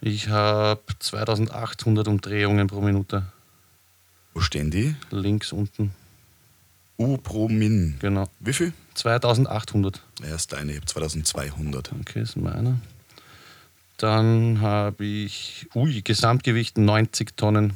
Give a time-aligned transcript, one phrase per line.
[0.00, 3.24] Ich habe 2800 Umdrehungen pro Minute.
[4.32, 4.94] Wo stehen die?
[5.10, 5.92] Links unten.
[6.98, 7.96] U pro Min.
[7.98, 8.28] Genau.
[8.40, 8.72] Wie viel?
[8.94, 10.02] 2800.
[10.22, 11.92] Er ist deine, ich habe 2200.
[12.00, 12.78] Okay, ist meiner.
[13.96, 17.74] Dann habe ich, ui, Gesamtgewicht 90 Tonnen.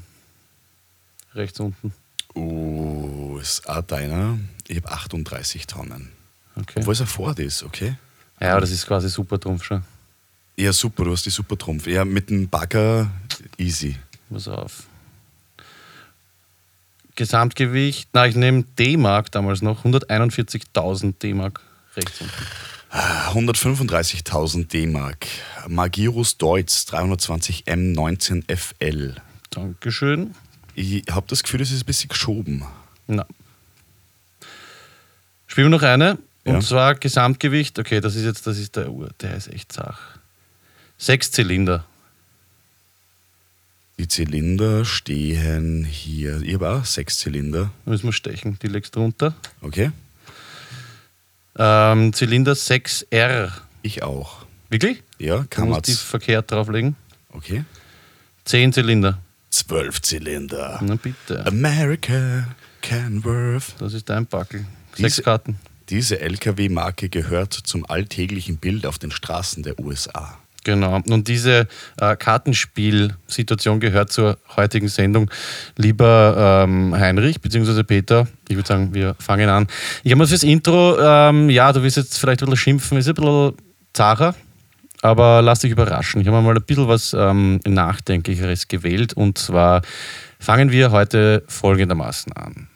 [1.34, 1.93] Rechts unten.
[2.34, 4.38] Uh, ist auch deiner.
[4.66, 6.11] Ich habe 38 Tonnen.
[6.56, 6.81] Okay.
[6.81, 7.96] Obwohl es ein Ford ist, okay?
[8.40, 9.82] Ja, aber das ist quasi super Trumpf schon.
[10.57, 11.86] Ja, super, du hast die super Trumpf.
[11.86, 13.11] Ja, mit dem Bagger
[13.58, 13.96] easy.
[14.31, 14.85] Pass auf.
[17.17, 21.61] Gesamtgewicht, na, ich nehme D-Mark damals noch, 141.000 D-Mark
[21.96, 22.35] rechts unten.
[22.90, 25.26] 135.000 D-Mark.
[25.68, 29.17] Magirus Deutz 320 M19 FL.
[29.50, 30.34] Dankeschön.
[30.75, 32.64] Ich habe das Gefühl, das ist ein bisschen geschoben.
[33.06, 33.27] Na.
[35.47, 36.19] Spielen wir noch eine.
[36.45, 36.55] Ja.
[36.55, 37.78] Und zwar Gesamtgewicht.
[37.78, 39.11] Okay, das ist jetzt, das ist der Uhr.
[39.21, 40.14] Der ist echt zach.
[40.98, 41.84] Sechs Zylinder.
[43.98, 46.41] Die Zylinder stehen hier.
[46.42, 47.70] Ich habe auch sechs Zylinder.
[47.84, 48.59] Da müssen wir stechen.
[48.62, 49.34] Die legst du runter.
[49.61, 49.92] Okay?
[51.56, 53.53] Ähm, Zylinder 6R.
[53.83, 54.45] Ich auch.
[54.69, 55.03] Wirklich?
[55.19, 55.83] Ja, kann man.
[55.83, 56.97] die verkehrt drauflegen.
[57.31, 57.65] Okay.
[58.45, 59.19] Zehn Zylinder.
[59.50, 60.81] Zwölf Zylinder.
[60.83, 61.47] Na bitte.
[61.47, 62.48] America,
[62.83, 63.75] Canworth.
[63.78, 64.67] Das ist dein Backel.
[64.97, 65.59] Diese- Sechs Karten.
[65.91, 70.39] Diese LKW-Marke gehört zum alltäglichen Bild auf den Straßen der USA.
[70.65, 71.01] Genau.
[71.09, 71.69] Und diese
[72.01, 75.31] äh, Kartenspielsituation gehört zur heutigen Sendung.
[75.77, 77.83] Lieber ähm, Heinrich bzw.
[77.84, 79.67] Peter, ich würde sagen, wir fangen an.
[80.03, 83.09] Ich habe mal fürs Intro, ähm, ja, du wirst jetzt vielleicht ein bisschen schimpfen, ist
[83.09, 83.53] ein bisschen
[83.93, 84.34] zacher,
[85.03, 86.21] aber lass dich überraschen.
[86.23, 89.83] Ich habe mal ein bisschen was ähm, Nachdenklicheres gewählt und zwar
[90.39, 92.69] fangen wir heute folgendermaßen an.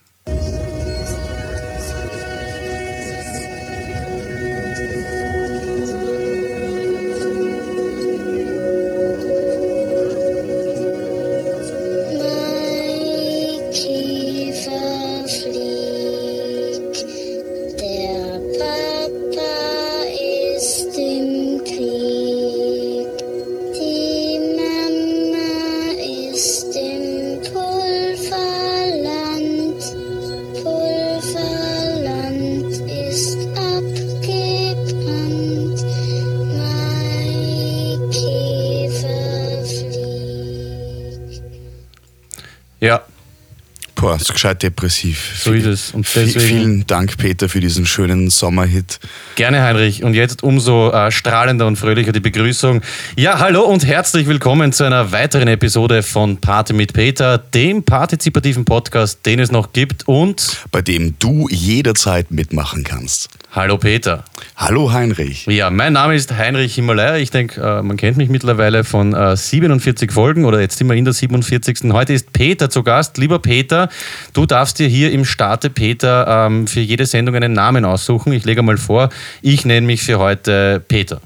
[44.32, 45.32] Gescheit depressiv.
[45.42, 45.90] So ist es.
[45.92, 48.98] Und deswegen- Vielen Dank, Peter, für diesen schönen Sommerhit.
[49.38, 50.02] Gerne, Heinrich.
[50.02, 52.82] Und jetzt umso äh, strahlender und fröhlicher die Begrüßung.
[53.16, 58.64] Ja, hallo und herzlich willkommen zu einer weiteren Episode von Party mit Peter, dem partizipativen
[58.64, 60.08] Podcast, den es noch gibt.
[60.08, 63.28] Und bei dem du jederzeit mitmachen kannst.
[63.52, 64.24] hallo Peter.
[64.56, 65.46] Hallo Heinrich.
[65.46, 67.16] Ja, mein Name ist Heinrich Himalaya.
[67.18, 70.94] Ich denke, äh, man kennt mich mittlerweile von äh, 47 Folgen oder jetzt sind wir
[70.94, 71.92] in der 47.
[71.92, 73.18] Heute ist Peter zu Gast.
[73.18, 73.88] Lieber Peter,
[74.32, 78.32] du darfst dir hier im Starte Peter ähm, für jede Sendung einen Namen aussuchen.
[78.32, 79.10] Ich lege mal vor,
[79.42, 81.20] ich nenne mich für heute Peter.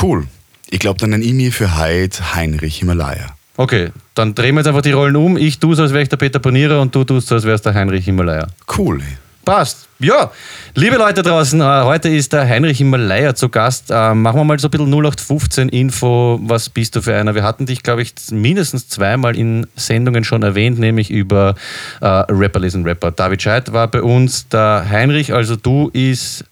[0.00, 0.26] Cool.
[0.70, 3.36] Ich glaube, dann nenne ich mir für heute Heinrich Himalaya.
[3.56, 5.36] Okay, dann drehen wir jetzt einfach die Rollen um.
[5.36, 7.66] Ich tue so, als wäre ich der Peter Panierer und du tust so, als wärst
[7.66, 8.46] der Heinrich Himalaya.
[8.76, 9.02] Cool.
[9.44, 9.88] Passt.
[9.98, 10.30] Ja,
[10.74, 13.90] liebe Leute draußen, äh, heute ist der Heinrich Himalaya zu Gast.
[13.90, 16.40] Äh, machen wir mal so ein bisschen 0815-Info.
[16.44, 17.34] Was bist du für einer?
[17.34, 21.56] Wir hatten dich, glaube ich, mindestens zweimal in Sendungen schon erwähnt, nämlich über
[22.00, 23.10] äh, Rapper lesen Rapper.
[23.10, 24.48] David Scheidt war bei uns.
[24.48, 26.44] Der Heinrich, also du, ist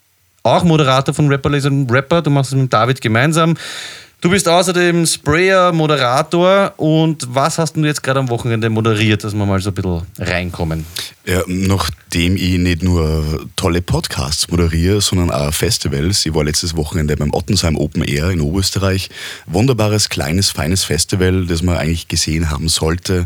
[0.43, 2.21] auch Moderator von Rapper lesen Rapper.
[2.21, 3.55] Du machst es mit David gemeinsam.
[4.21, 6.73] Du bist außerdem Sprayer, Moderator.
[6.77, 10.03] Und was hast du jetzt gerade am Wochenende moderiert, dass wir mal so ein bisschen
[10.19, 10.85] reinkommen?
[11.25, 16.23] Ja, nachdem ich nicht nur tolle Podcasts moderiere, sondern auch Festivals.
[16.23, 19.09] Ich war letztes Wochenende beim Ottensheim Open Air in Oberösterreich.
[19.47, 23.25] Wunderbares, kleines, feines Festival, das man eigentlich gesehen haben sollte.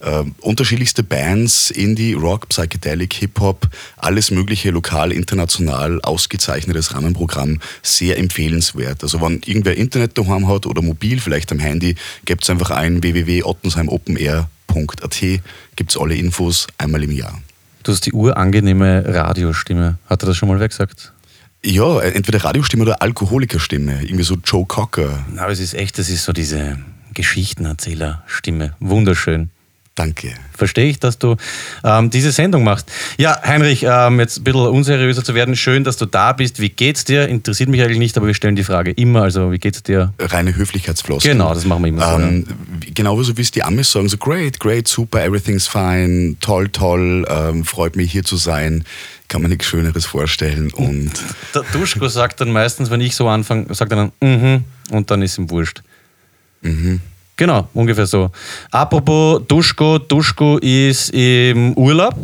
[0.00, 9.02] Äh, unterschiedlichste Bands, Indie, Rock, Psychedelic, Hip-Hop, alles mögliche, lokal, international, ausgezeichnetes Rahmenprogramm, sehr empfehlenswert.
[9.02, 15.20] Also wenn irgendwer Internet daheim hat oder mobil, vielleicht am Handy, gebt einfach ein www.ottensheimopenair.at,
[15.76, 17.40] gibt es alle Infos einmal im Jahr.
[17.82, 19.98] Du hast die urangenehme Radiostimme.
[20.06, 21.12] Hat er das schon mal wer gesagt?
[21.64, 25.24] Ja, entweder Radiostimme oder Alkoholikerstimme, irgendwie so Joe Cocker.
[25.36, 26.78] Aber es ist echt, das ist so diese
[27.14, 28.74] Geschichtenerzählerstimme.
[28.78, 29.50] Wunderschön.
[29.96, 30.34] Danke.
[30.52, 31.36] Verstehe ich, dass du
[31.82, 32.92] ähm, diese Sendung machst.
[33.16, 35.56] Ja, Heinrich, ähm, jetzt ein bisschen unseriöser zu werden.
[35.56, 36.60] Schön, dass du da bist.
[36.60, 37.26] Wie geht's dir?
[37.28, 39.22] Interessiert mich eigentlich nicht, aber wir stellen die Frage immer.
[39.22, 40.12] Also, wie geht's dir?
[40.18, 41.30] Reine Höflichkeitsflossen.
[41.30, 42.46] Genau, das machen wir immer so, Ähm,
[42.80, 47.26] wie- Genauso wie es die Amis sagen, so great, great, super, everything's fine, toll, toll,
[47.28, 48.84] ähm, freut mich hier zu sein.
[49.28, 50.72] Kann man nichts Schöneres vorstellen.
[50.74, 51.12] Und
[51.54, 55.22] Der Duschko sagt dann meistens, wenn ich so anfange, sagt er dann, mhm, und dann
[55.22, 55.82] ist ihm wurscht.
[57.36, 58.30] Genau, ungefähr so.
[58.70, 62.14] Apropos Duschko, Duschko ist im Urlaub.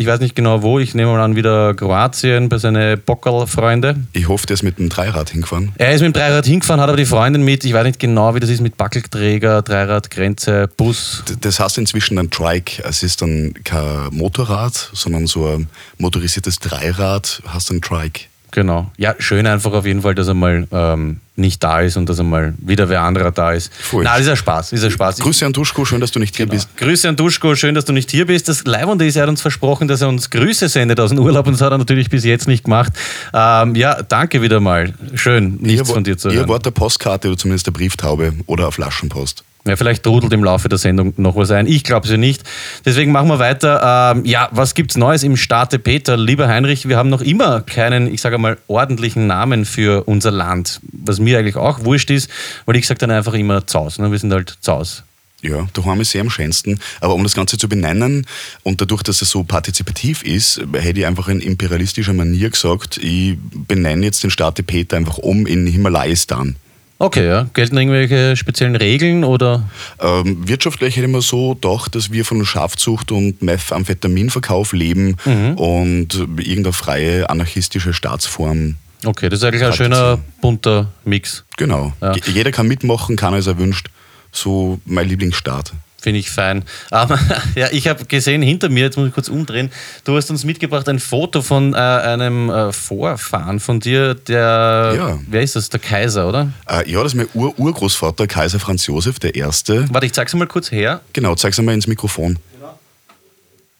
[0.00, 3.96] Ich weiß nicht genau wo, ich nehme mal an, wieder Kroatien bei seinen Bockerl-Freunde.
[4.12, 5.72] Ich hoffe, der ist mit dem Dreirad hingefahren.
[5.76, 7.64] Er ist mit dem Dreirad hingefahren, hat aber die Freundin mit.
[7.64, 11.24] Ich weiß nicht genau, wie das ist mit Backelträger, Dreirad, Grenze, Bus.
[11.40, 12.80] Das heißt inzwischen ein Trike.
[12.84, 15.68] Es ist dann kein Motorrad, sondern so ein
[15.98, 18.26] motorisiertes Dreirad, hast ein Trike.
[18.52, 18.92] Genau.
[18.98, 22.18] Ja, schön einfach auf jeden Fall, dass er mal ähm, nicht da ist und dass
[22.18, 23.72] er mal wieder wer anderer da ist.
[23.74, 24.04] Voll.
[24.04, 25.18] Na, ist ja Spaß, ist ja Spaß.
[25.20, 26.54] Grüße an Duschko, schön, dass du nicht hier Genau.
[26.56, 26.76] bist.
[26.76, 28.48] Grüße an Duschko, schön, dass du nicht hier bist.
[28.48, 31.46] Das Leibende ist, er hat uns versprochen, dass er uns Grüße sendet aus dem Urlaub
[31.46, 32.92] und das hat er natürlich bis jetzt nicht gemacht.
[33.32, 34.92] Ähm, ja, danke wieder mal.
[35.14, 36.48] Schön, nichts ihr, von dir zu Ihr hören.
[36.48, 39.44] wart der Postkarte oder zumindest der Brieftaube oder eine Flaschenpost.
[39.68, 41.66] Ja, vielleicht trudelt im Laufe der Sendung noch was ein.
[41.66, 42.42] Ich glaube es ja nicht.
[42.84, 44.14] Deswegen machen wir weiter.
[44.16, 46.16] Ähm, ja, was gibt's Neues im Staate Peter?
[46.16, 50.80] Lieber Heinrich, wir haben noch immer keinen, ich sage mal, ordentlichen Namen für unser Land.
[50.92, 52.30] Was mir eigentlich auch wurscht ist,
[52.66, 53.98] weil ich sage dann einfach immer Zaus.
[53.98, 54.10] Ne?
[54.10, 55.04] Wir sind halt Zaus.
[55.40, 56.80] Ja, daheim ist sehr am schönsten.
[57.00, 58.26] Aber um das Ganze zu benennen
[58.64, 63.36] und dadurch, dass es so partizipativ ist, hätte ich einfach in imperialistischer Manier gesagt, ich
[63.40, 66.56] benenne jetzt den Staat Peter einfach um in Himalayistan.
[67.00, 67.46] Okay, ja.
[67.54, 69.68] Gelten irgendwelche speziellen Regeln oder?
[70.00, 75.52] Ähm, wirtschaftlich hätte mir so gedacht, dass wir von Schafzucht und Methamphetaminverkauf leben Mhm.
[75.54, 78.76] und irgendeine freie anarchistische Staatsform.
[79.04, 81.44] Okay, das ist eigentlich ein schöner bunter Mix.
[81.56, 81.92] Genau.
[82.00, 82.14] Ja.
[82.14, 83.90] Je- Jeder kann mitmachen, keiner ist erwünscht.
[84.32, 85.72] So mein Lieblingsstaat.
[86.00, 86.64] Finde ich fein.
[86.92, 87.18] Aber,
[87.56, 89.70] ja, ich habe gesehen hinter mir, jetzt muss ich kurz umdrehen,
[90.04, 95.18] du hast uns mitgebracht ein Foto von äh, einem äh, Vorfahren von dir, der, Ja.
[95.26, 96.52] wer ist das, der Kaiser, oder?
[96.68, 99.86] Äh, ja, das ist mein Ur-Urgroßvater, Kaiser Franz Josef der Erste.
[99.92, 101.00] Warte, ich zeig's mal kurz her.
[101.12, 102.38] Genau, zeig's einmal ins Mikrofon.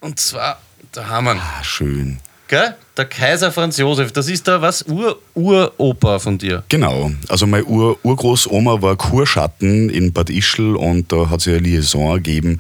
[0.00, 0.60] Und zwar,
[0.92, 1.40] da haben wir ihn.
[1.40, 2.18] Ah, schön.
[2.48, 2.74] Gell?
[2.96, 4.84] Der Kaiser Franz Josef, das ist der was?
[4.88, 6.64] Ur Uropa von dir.
[6.68, 7.10] Genau.
[7.28, 12.10] Also meine Ur Urgroßoma war Kurschatten in Bad Ischl und da hat sich eine Liaison
[12.10, 12.58] ergeben.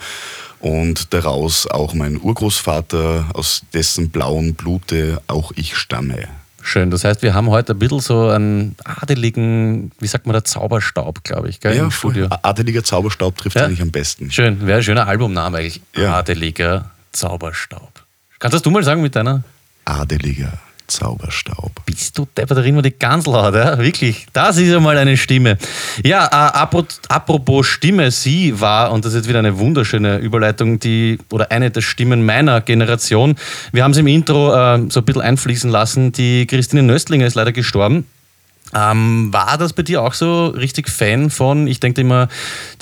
[0.60, 6.28] Und daraus auch mein Urgroßvater, aus dessen blauen Blute auch ich stamme.
[6.60, 10.44] Schön, das heißt, wir haben heute ein bisschen so einen adeligen, wie sagt man da,
[10.44, 12.26] Zauberstaub, glaube ich, gell, im Studio.
[12.42, 13.64] Adeliger Zauberstab trifft Ja.
[13.64, 14.30] eigentlich am besten.
[14.30, 15.80] Schön, wäre ein schöner Albumname eigentlich.
[15.96, 16.16] Ja.
[16.18, 18.02] Adeliger Zauberstaub.
[18.38, 19.44] Kannst das du mal sagen mit deiner?
[19.88, 20.52] Adeliger
[20.86, 21.70] Zauberstaub.
[21.86, 23.78] Bist du deppert, da reden wir die ganz laut, ja?
[23.78, 24.26] Wirklich.
[24.32, 25.58] Das ist ja mal eine Stimme.
[26.02, 30.78] Ja, äh, apro- apropos Stimme, sie war, und das ist jetzt wieder eine wunderschöne Überleitung,
[30.80, 33.36] die, oder eine der Stimmen meiner Generation.
[33.72, 36.12] Wir haben sie im Intro äh, so ein bisschen einfließen lassen.
[36.12, 38.06] Die Christine Nöstlinger ist leider gestorben.
[38.74, 42.28] Ähm, war das bei dir auch so richtig Fan von, ich denke immer,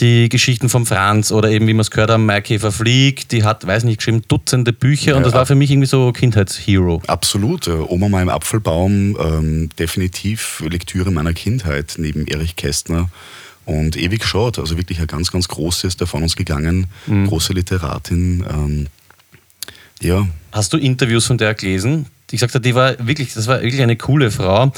[0.01, 3.67] die Geschichten von Franz oder eben, wie wir es gehört haben, Maikäfer fliegt, die hat,
[3.67, 5.27] weiß nicht, geschrieben, Dutzende Bücher und Ja.
[5.27, 7.03] das war für mich irgendwie so Kindheitshero.
[7.07, 7.69] Absolut.
[7.69, 13.09] Äh, Oma mal im Apfelbaum, ähm, definitiv Lektüre meiner Kindheit neben Erich Kästner.
[13.65, 18.45] Und ewig schaut, also wirklich ein ganz, ganz großes, der von uns gegangen, große Literatin.
[18.49, 18.87] Ähm,
[20.01, 22.07] ja, Hast du Interviews von der gelesen?
[22.33, 24.73] Ich sagte, die war wirklich, das war wirklich eine coole Frau.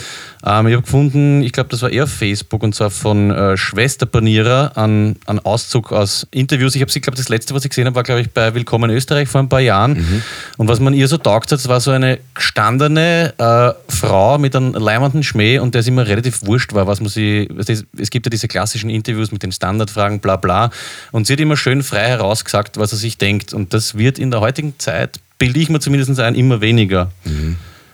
[0.45, 3.56] Ähm, ich habe gefunden, ich glaube, das war eher auf Facebook und zwar von äh,
[3.56, 6.75] Schwester Panierer an, an Auszug aus Interviews.
[6.75, 8.91] Ich habe sie, glaube das letzte, was ich gesehen habe, war, glaube ich, bei Willkommen
[8.91, 10.23] Österreich vor ein paar Jahren.
[10.59, 14.55] Und was man ihr so taugt hat, das war so eine gestandene äh, Frau mit
[14.55, 17.49] einem leimenden Schmäh und der es immer relativ wurscht war, was man sie.
[17.57, 20.71] Es es gibt ja diese klassischen Interviews mit den Standardfragen, bla bla.
[21.12, 23.55] Und sie hat immer schön frei herausgesagt, was er sich denkt.
[23.55, 27.11] Und das wird in der heutigen Zeit bilde ich mir zumindest ein, immer weniger.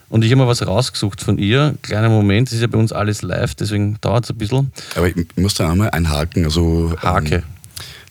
[0.08, 1.74] Und ich habe mal was rausgesucht von ihr.
[1.82, 4.72] Kleiner Moment, das ist ja bei uns alles live, deswegen dauert es ein bisschen.
[4.96, 6.44] aber ich muss da einmal einhaken.
[6.44, 7.36] Also, Hake.
[7.36, 7.42] Ähm,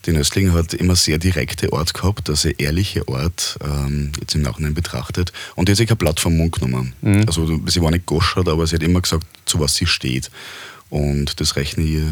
[0.06, 4.74] die Nöstling hat immer sehr direkte Ort gehabt, also ehrliche Ort, ähm, jetzt im Nachhinein
[4.74, 5.32] betrachtet.
[5.54, 6.92] Und die hat sich kein Blatt vom Mund genommen.
[7.00, 7.24] Mhm.
[7.26, 10.30] Also sie war nicht goschert, aber sie hat immer gesagt, zu was sie steht.
[10.90, 12.02] Und das rechne ich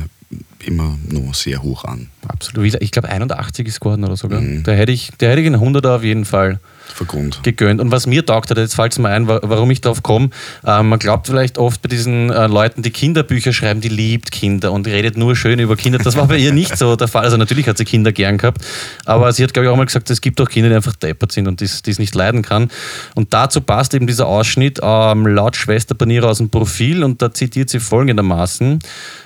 [0.66, 2.08] immer noch sehr hoch an.
[2.26, 2.80] Absolut.
[2.80, 4.40] Ich glaube, 81 ist geworden oder sogar.
[4.40, 6.60] Da hätte ich, der hätte ich einen 100er auf jeden Fall
[6.94, 7.40] Vergrund.
[7.42, 7.80] gegönnt.
[7.80, 10.30] Und was mir taugt hat, jetzt fällt es mir ein, wa- warum ich darauf komme,
[10.66, 14.72] äh, man glaubt vielleicht oft bei diesen äh, Leuten, die Kinderbücher schreiben, die liebt Kinder
[14.72, 15.98] und redet nur schön über Kinder.
[15.98, 17.24] Das war bei ihr nicht so der Fall.
[17.24, 18.62] Also natürlich hat sie Kinder gern gehabt,
[19.04, 21.32] aber sie hat, glaube ich, auch mal gesagt, es gibt auch Kinder, die einfach deppert
[21.32, 22.70] sind und die es nicht leiden kann.
[23.14, 27.32] Und dazu passt eben dieser Ausschnitt ähm, laut Schwester Panierer aus dem Profil und da
[27.32, 28.78] zitiert sie folgendermaßen.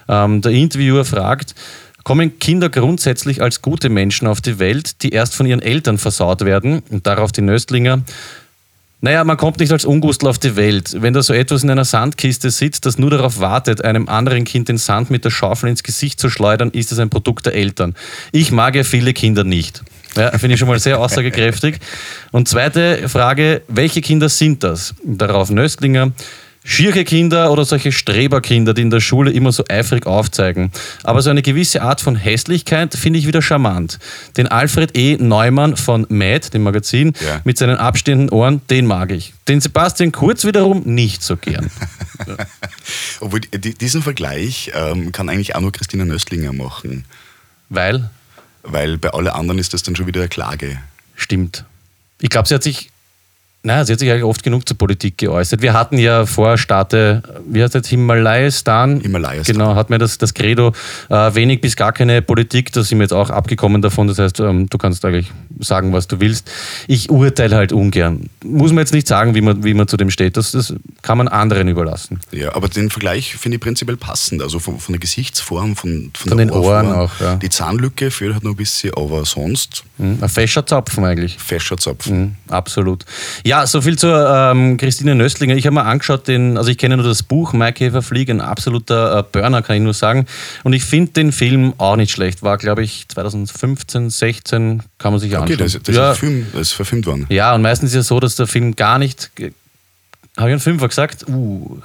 [0.09, 1.55] Ähm, der Interviewer fragt,
[2.07, 6.45] Kommen Kinder grundsätzlich als gute Menschen auf die Welt, die erst von ihren Eltern versaut
[6.45, 6.85] werden?
[6.89, 8.01] Und darauf die Nöstlinger.
[9.01, 11.03] Naja, man kommt nicht als Ungustel auf die Welt.
[11.03, 14.69] Wenn da so etwas in einer Sandkiste sitzt, das nur darauf wartet, einem anderen Kind
[14.69, 17.97] den Sand mit der Schaufel ins Gesicht zu schleudern, ist es ein Produkt der Eltern.
[18.31, 19.83] Ich mag ja viele Kinder nicht.
[20.15, 21.81] Ja, finde ich schon mal sehr aussagekräftig.
[22.31, 24.95] Und zweite Frage, welche Kinder sind das?
[25.05, 26.13] Darauf Nöstlinger.
[26.69, 30.73] Schiere Kinder oder solche Streberkinder, die in der Schule immer so eifrig aufzeigen.
[31.05, 34.01] Aber so eine gewisse Art von Hässlichkeit finde ich wieder charmant.
[34.37, 35.17] Den Alfred E.
[35.17, 37.41] Neumann von Mad, dem Magazin, Ja.
[37.45, 39.33] mit seinen abstehenden Ohren, den mag ich.
[39.47, 41.71] Den Sebastian Kurz wiederum nicht so gern.
[43.21, 47.05] Obwohl die- diesen Vergleich ähm, kann eigentlich auch nur Christina Nöstlinger machen,
[47.69, 48.11] Weil,
[48.63, 50.79] weil bei allen anderen ist das dann schon wieder eine Klage.
[51.15, 51.65] stimmt.
[52.21, 52.91] Ich glaube, sie hat sich,
[53.63, 55.61] naja, sie hat sich eigentlich oft genug zur Politik geäußert.
[55.61, 59.01] Wir hatten ja vor Starte, wie heißt das, Himalayastan?
[59.01, 59.55] Himalayastan.
[59.57, 60.73] Genau, hat mir das, das Credo,
[61.09, 64.07] äh, wenig bis gar keine Politik, da sind wir jetzt auch abgekommen davon.
[64.07, 66.49] Das heißt, ähm, du kannst eigentlich sagen, was du willst.
[66.87, 68.31] Ich urteile halt ungern.
[68.45, 70.37] Muss man jetzt nicht sagen, wie man, wie man zu dem steht.
[70.37, 70.73] Das, das
[71.03, 72.21] kann man anderen überlassen.
[72.31, 74.43] Ja, aber den Vergleich finde ich prinzipiell passend.
[74.43, 77.01] Also von, von der Gesichtsform, von, von, Von der den Ohren Ohrform.
[77.01, 77.35] auch, ja.
[77.37, 81.39] Die Zahnlücke fehlt halt noch ein bisschen, aber sonst Hm, Ein fescher Zapfen eigentlich.
[81.39, 82.11] fescher Zopf.
[82.11, 83.07] Mhm, absolut.
[83.47, 85.55] Ja, so viel zur ähm, Christine Nöstlinger.
[85.55, 89.19] Ich habe mir angeschaut, den, also ich kenne nur das Buch Maikäfer Flieg, ein absoluter
[89.19, 90.27] äh, Burner, kann ich nur sagen.
[90.65, 92.43] Und ich finde den Film auch nicht schlecht.
[92.43, 95.55] War, glaube ich, 2015, 16, kann man sich anschauen.
[95.55, 97.27] Okay, das, das, ja, ist Film, das ist verfilmt worden.
[97.31, 99.31] ja, und meistens ist ja so, dass der Film gar nicht.
[100.37, 101.25] Habe ich einen Fünfer gesagt?
[101.29, 101.79] Uh.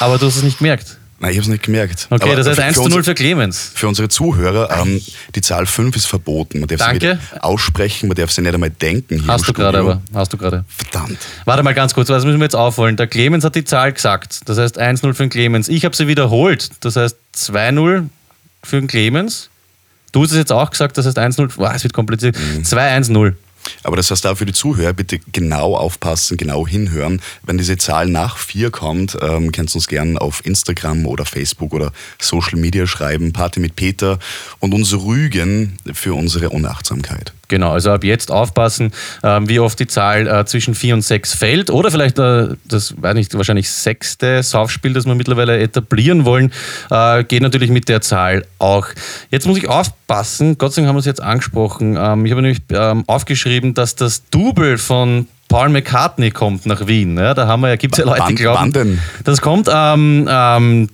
[0.00, 0.98] Aber du hast es nicht gemerkt.
[1.22, 2.08] Nein, ich habe es nicht gemerkt.
[2.10, 3.70] Okay, Aber das heißt für 1 zu uns- 0 für Clemens.
[3.74, 5.00] Für unsere Zuhörer, ähm,
[5.36, 6.58] die Zahl 5 ist verboten.
[6.60, 7.14] Man darf sie Danke.
[7.14, 9.24] nicht aussprechen, man darf sie nicht einmal denken.
[9.28, 10.02] Hast du gerade aber.
[10.12, 10.64] Hast du gerade.
[10.68, 11.18] Verdammt.
[11.44, 12.96] Warte mal ganz kurz, das müssen wir jetzt aufholen.
[12.96, 14.40] Der Clemens hat die Zahl gesagt.
[14.48, 15.68] Das heißt 1-0 für den Clemens.
[15.68, 16.70] Ich habe sie wiederholt.
[16.80, 18.08] Das heißt 2-0
[18.64, 19.48] für den Clemens.
[20.10, 21.54] Du hast es jetzt auch gesagt, das heißt 1-0.
[21.56, 22.36] Boah, es wird kompliziert.
[22.36, 22.64] Mhm.
[22.64, 23.34] 2-1-0.
[23.82, 27.20] Aber das heißt auch für die Zuhörer, bitte genau aufpassen, genau hinhören.
[27.42, 31.72] Wenn diese Zahl nach 4 kommt, ähm, kannst du uns gerne auf Instagram oder Facebook
[31.72, 34.18] oder Social Media schreiben, Party mit Peter
[34.60, 37.32] und uns rügen für unsere Unachtsamkeit.
[37.52, 38.92] Genau, also ab jetzt aufpassen,
[39.22, 41.68] ähm, wie oft die Zahl äh, zwischen 4 und 6 fällt.
[41.68, 46.50] Oder vielleicht äh, das, weiß nicht, wahrscheinlich sechste Saufspiel, das wir mittlerweile etablieren wollen,
[46.90, 48.86] äh, geht natürlich mit der Zahl auch.
[49.30, 51.98] Jetzt muss ich aufpassen, Gott sei Dank haben wir es jetzt angesprochen.
[52.00, 53.04] Ähm, ich habe nämlich ähm,
[53.52, 57.18] aufgeschrieben, dass das Double von Paul McCartney kommt nach Wien.
[57.18, 59.00] Ja, da haben wir ja, gibt es ja Leute, die glauben.
[59.24, 60.88] Das kommt am ähm,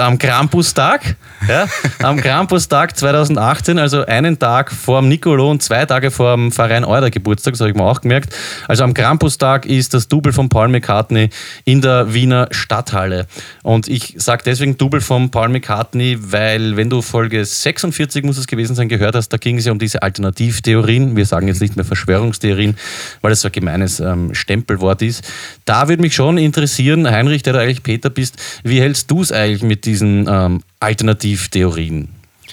[0.00, 1.16] am Krampustag,
[1.48, 1.66] ja,
[2.02, 6.84] am Krampustag 2018, also einen Tag vor dem Nicolo und zwei Tage vor dem Verein
[6.84, 8.34] Eurer Geburtstag, das habe ich mir auch gemerkt.
[8.68, 11.30] Also am Krampustag ist das Double von Paul McCartney
[11.64, 13.26] in der Wiener Stadthalle.
[13.62, 18.46] Und ich sage deswegen Double von Paul McCartney, weil wenn du Folge 46 muss es
[18.46, 21.16] gewesen sein, gehört hast, da ging es ja um diese Alternativtheorien.
[21.16, 22.76] Wir sagen jetzt nicht mehr Verschwörungstheorien,
[23.20, 25.24] weil das so ein gemeines ähm, Stempelwort ist.
[25.64, 29.32] Da würde mich schon interessieren, Heinrich, der du eigentlich Peter bist, wie hältst du es
[29.32, 32.08] eigentlich mit diesen ähm, Alternativtheorien?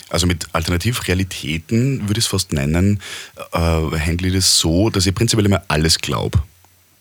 [0.10, 3.00] Also mit Alternativrealitäten würde ich es fast nennen,
[3.52, 6.40] äh, handle ich das so, dass ich prinzipiell immer alles glaube.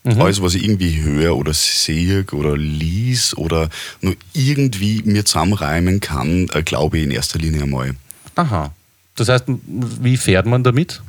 [0.05, 3.69] Alles, was ich irgendwie höre oder sehe oder lies oder
[4.01, 7.97] nur irgendwie mir zusammenreimen kann, äh, glaube ich in erster Linie einmal.
[8.37, 8.73] Aha.
[9.17, 11.03] Das heißt, wie fährt man damit?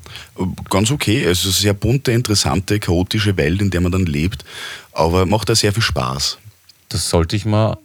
[0.71, 1.23] Ganz okay.
[1.23, 4.43] Es ist eine sehr bunte, interessante, chaotische Welt, in der man dann lebt,
[4.93, 6.39] aber macht da sehr viel Spaß.
[6.89, 7.77] Das sollte ich mal,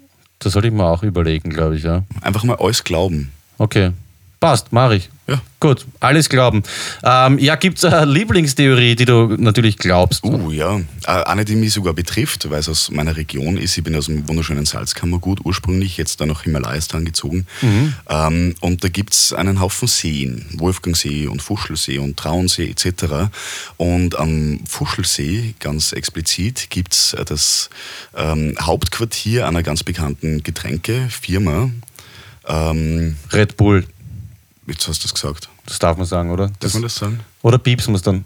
[0.44, 2.02] das sollte ich mal auch überlegen, glaube ich, ja.
[2.20, 3.30] Einfach mal alles glauben.
[3.58, 3.92] Okay.
[4.40, 5.10] Passt, mache ich.
[5.32, 5.42] Ja.
[5.60, 6.62] Gut, alles glauben.
[7.04, 10.24] Ähm, ja, gibt es eine Lieblingstheorie, die du natürlich glaubst?
[10.24, 10.80] Uh, ja.
[11.06, 13.78] Äh, Eine, die mich sogar betrifft, weil es aus meiner Region ist.
[13.78, 17.46] Ich bin aus dem wunderschönen Salzkammergut ursprünglich, jetzt dann nach Himalayastan gezogen.
[18.08, 20.46] Ähm, und da gibt es einen Haufen Seen.
[20.54, 23.30] Wolfgangsee und Fuschelsee und Traunsee etc.
[23.76, 27.70] Und am Fuschelsee, ganz explizit, gibt es das
[28.16, 31.70] ähm, Hauptquartier einer ganz bekannten Getränkefirma.
[32.48, 33.86] Ähm, Red Bull,
[34.66, 35.48] jetzt hast du es gesagt.
[35.66, 36.46] das darf man sagen, oder?
[36.48, 37.20] Darf Das, man das sagen?
[37.42, 38.24] oder piepsen wir es dann?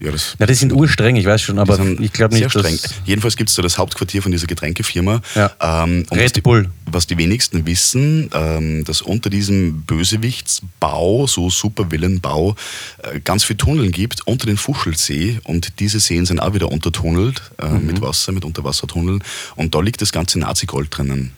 [0.00, 2.76] Ja, das Ja, die sind urstreng, ich weiß schon, aber ich glaube sehr nicht, streng.
[2.82, 2.94] dass...
[3.04, 5.22] Jedenfalls gibt es da das Hauptquartier von dieser Getränkefirma.
[5.36, 5.52] Ja.
[5.60, 6.68] Ähm, Red was die, Bull.
[6.86, 12.56] Was die wenigsten wissen, ähm, dass unter diesem Bösewichtsbau, so Supervillenbau,
[13.02, 17.40] äh, ganz viele Tunneln gibt unter den Fuschelsee und diese Seen sind auch wieder untertunnelt
[17.58, 17.86] äh, Mhm.
[17.86, 19.22] mit Wasser, mit Unterwassertunneln
[19.56, 21.32] und da liegt das ganze Nazi-Gold drinnen.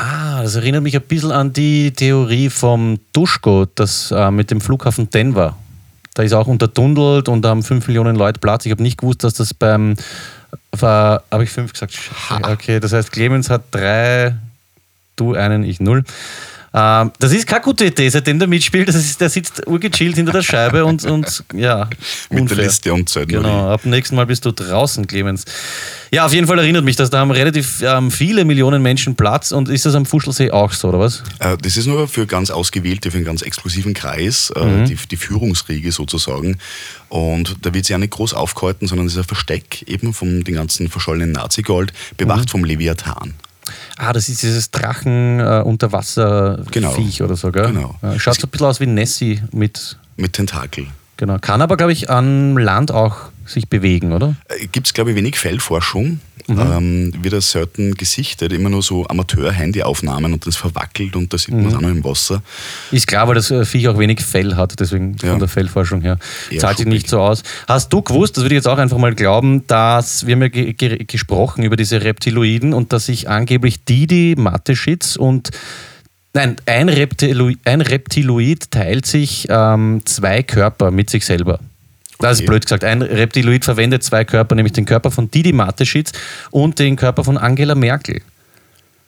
[0.00, 4.60] Ah, das erinnert mich ein bisschen an die Theorie vom Duschko, das äh, mit dem
[4.60, 5.56] Flughafen Denver.
[6.14, 8.64] Da ist auch untertunnelt und da haben 5 Millionen Leute Platz.
[8.64, 9.94] Ich habe nicht gewusst, dass das beim.
[10.70, 11.98] War, habe ich fünf gesagt?
[12.42, 14.36] Okay, das heißt, Clemens hat drei,
[15.16, 16.04] du einen, ich null.
[16.74, 18.88] Ähm, das ist keine gute Idee, seitdem der mitspielt.
[18.88, 21.88] Das ist, der sitzt urgechillt hinter der Scheibe und, und ja.
[22.30, 22.56] Mit unfair.
[22.56, 23.28] der Liste und Zeit.
[23.28, 25.44] Genau, ab dem nächsten Mal bist du draußen, Clemens.
[26.10, 27.10] Ja, auf jeden Fall erinnert mich das.
[27.10, 29.50] Da haben relativ ähm, viele Millionen Menschen Platz.
[29.52, 31.22] Und ist das am Fuschelsee auch so, oder was?
[31.38, 34.84] Äh, Das ist nur für ganz ausgewählte, für einen ganz exklusiven Kreis, äh, Mhm.
[34.86, 36.58] die, die Führungsriege sozusagen.
[37.08, 40.44] Und da wird sie ja nicht groß aufgehalten, sondern es ist ein Versteck eben von
[40.44, 42.48] den ganzen verschollenen Nazi-Gold, bewacht Mhm.
[42.48, 43.34] vom Leviathan.
[43.96, 45.92] Ah, das ist dieses Drachen äh, unter
[46.70, 46.94] Genau.
[47.22, 47.66] Oder so, gell?
[47.66, 47.94] Genau.
[48.18, 49.96] Schaut so ein bisschen aus wie Nessie mit.
[50.16, 50.86] Mit Tentakel.
[51.16, 51.38] Genau.
[51.38, 54.36] Kann aber, glaube ich, an Land auch sich bewegen, oder?
[54.72, 56.20] Gibt es, glaube ich, wenig Fellforschung.
[56.48, 56.58] Mhm.
[56.60, 61.54] Ähm, wird das selten gesichtet, immer nur so Amateur-Handy-Aufnahmen und das verwackelt und da sieht
[61.54, 61.76] man es Mhm.
[61.76, 62.42] auch noch im Wasser.
[62.90, 65.30] Ist klar, weil das äh, Viech auch wenig Fell hat, deswegen Ja.
[65.32, 66.18] von der Fellforschung her.
[66.50, 67.42] Eher Zahlt sich nicht so aus.
[67.66, 70.48] Hast du gewusst, das würde ich jetzt auch einfach mal glauben, dass wir haben ja
[70.48, 75.50] ge ge gesprochen über diese Reptiloiden und dass sich angeblich Didi Mateschitz und
[76.34, 81.58] Nein, ein, Reptilo ein Reptiloid teilt sich ähm, zwei Körper mit sich selber.
[82.18, 82.84] Das ist blöd gesagt.
[82.84, 86.12] Ein Reptiloid verwendet zwei Körper, nämlich den Körper von Didi Mateschitz
[86.50, 88.20] und den Körper von Angela Merkel.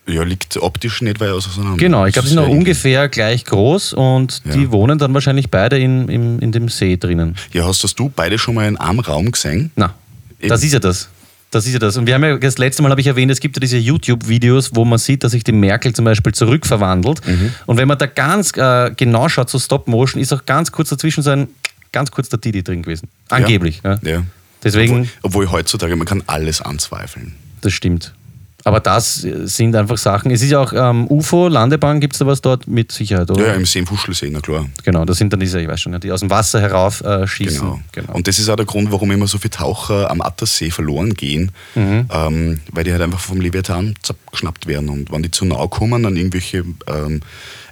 [0.06, 1.76] Ja, liegt optisch nicht weit auseinander.
[1.76, 4.52] Genau, ich glaube, die sind ja ungefähr gleich groß und Ja.
[4.54, 7.36] die wohnen dann wahrscheinlich beide in, in, in dem See drinnen.
[7.52, 9.70] Ja, hast das du beide schon mal in einem Raum gesehen?
[9.76, 9.94] Na,
[10.40, 10.48] Eben.
[10.48, 11.08] das ist ja das.
[11.52, 11.96] Das ist ja das.
[11.96, 14.70] Und wir haben ja das letzte Mal habe ich erwähnt, es gibt ja diese YouTube-Videos,
[14.74, 17.26] wo man sieht, dass sich die Merkel zum Beispiel zurückverwandelt.
[17.26, 17.52] Mhm.
[17.66, 21.22] Und wenn man da ganz äh, genau schaut, so Stop-Motion, ist auch ganz kurz dazwischen
[21.24, 21.48] so ein
[21.92, 23.08] ganz kurz der Didi drin gewesen.
[23.28, 23.80] Angeblich.
[23.84, 23.98] Ja.
[24.02, 24.22] Ja.
[24.62, 24.92] Deswegen,
[25.22, 27.34] Obwohl, obwohl heutzutage, man kann alles anzweifeln.
[27.62, 28.14] das stimmt.
[28.62, 30.30] Aber das äh, sind einfach Sachen.
[30.30, 33.46] Es ist ja auch ähm, UFO, Landebahn, gibt es da was dort mit Sicherheit, oder?
[33.46, 34.66] Ja, im See, im Fuschelsee, na klar.
[34.84, 37.82] Genau, das sind dann diese, ich weiß schon, die aus dem Wasser herauf äh, schießen.
[37.92, 38.12] Genau.
[38.12, 41.52] Und das ist auch der Grund, warum immer so viele Taucher am Attersee verloren gehen,
[41.74, 42.04] Mhm.
[42.12, 43.94] ähm, weil die halt einfach vom Leviathan
[44.30, 44.90] geschnappt werden.
[44.90, 47.22] Und wenn die zu nah kommen an irgendwelche ähm,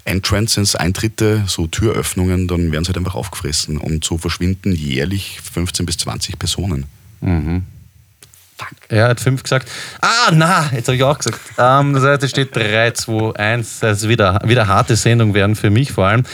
[0.08, 3.78] Entrances, Eintritte, so Türöffnungen, dann werden sie halt einfach aufgefressen.
[3.78, 6.86] Und so verschwinden jährlich 15 bis 20 Personen.
[8.88, 9.68] Er hat fünf gesagt.
[10.00, 11.38] Ah, na, jetzt habe ich auch gesagt.
[11.58, 13.80] Ähm, das heißt, es steht 3, 2, 1.
[13.80, 16.24] Das ist wieder, wieder harte Sendung werden für mich vor allem.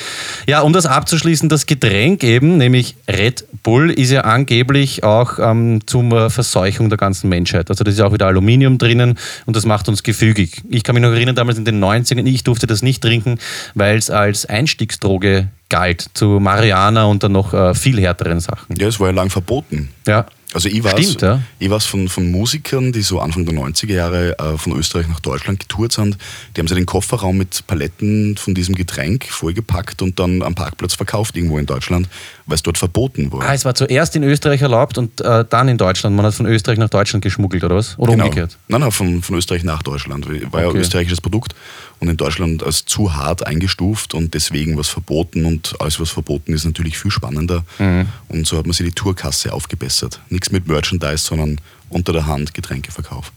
[0.47, 5.81] Ja, um das abzuschließen, das Getränk eben, nämlich Red Bull, ist ja angeblich auch ähm,
[5.87, 7.71] zur Verseuchung der ganzen Menschheit.
[7.71, 10.63] Also da ist ja auch wieder Aluminium drinnen und das macht uns gefügig.
[10.71, 13.39] Ich kann mich noch erinnern, damals in den 90ern, ich durfte das nicht trinken,
[13.75, 18.77] weil es als Einstiegsdroge galt zu Marihuana und dann noch äh, viel härteren Sachen.
[18.77, 19.91] Ja, es war ja lang verboten.
[20.07, 20.27] Ja.
[20.55, 21.43] Also ich weiß, Stimmt, ja.
[21.59, 25.21] ich weiß von, von Musikern, die so Anfang der 90er Jahre äh, von Österreich nach
[25.21, 26.17] Deutschland getourt sind,
[26.57, 30.95] die haben sie den Kofferraum mit Paletten von diesem Getränk vollgepackt und dann am Parkplatz
[30.95, 32.09] verkauft irgendwo in Deutschland,
[32.47, 33.43] weil es dort verboten war.
[33.43, 36.15] Ah, es war zuerst in Österreich erlaubt und äh, dann in Deutschland.
[36.17, 37.99] Man hat von Österreich nach Deutschland geschmuggelt, oder was?
[37.99, 38.25] Oder Genau.
[38.27, 38.57] umgekehrt?
[38.69, 40.27] Nein, nein, von, von Österreich nach Deutschland.
[40.53, 40.77] War ja Okay.
[40.79, 41.55] ein österreichisches Produkt
[42.01, 46.53] und in Deutschland als zu hart eingestuft und deswegen was verboten und alles, was verboten
[46.53, 47.65] ist, natürlich viel spannender.
[47.79, 48.09] Mhm.
[48.29, 50.21] Und so hat man sich die Tourkasse aufgebessert.
[50.29, 53.33] Nichts mit Merchandise, sondern unter der Hand Getränkeverkauf.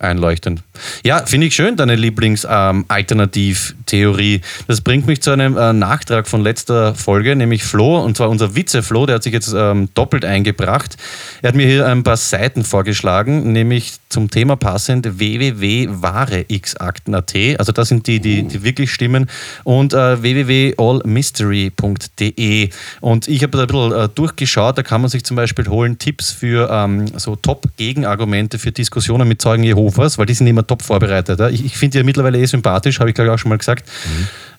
[0.00, 0.62] Einleuchtend.
[1.04, 4.40] Ja, finde ich schön, deine Lieblings-Alternativtheorie.
[4.66, 8.56] das bringt mich zu einem äh, Nachtrag von letzter Folge, nämlich Flo, und zwar unser
[8.56, 10.96] Witze-Flo, der hat sich jetzt ähm, doppelt eingebracht.
[11.42, 17.34] Er hat mir hier ein paar Seiten vorgeschlagen, nämlich zum Thema passend www.wahrexakten.at.
[17.58, 19.28] Also das sind die, die, die wirklich stimmen.
[19.64, 22.70] Und äh, www.allmystery.de.
[23.00, 25.98] Und ich habe da ein bisschen äh, durchgeschaut, da kann man sich zum Beispiel holen
[25.98, 30.82] Tipps für ähm, so Top-Gegenargumente für Diskussionen mit Zeugen Jehovas, weil die sind immer top
[30.82, 31.40] vorbereitet.
[31.40, 31.48] Ja?
[31.48, 33.58] Ich, ich finde die ja mittlerweile eh sympathisch, habe ich glaube ich auch schon mal
[33.58, 33.88] gesagt,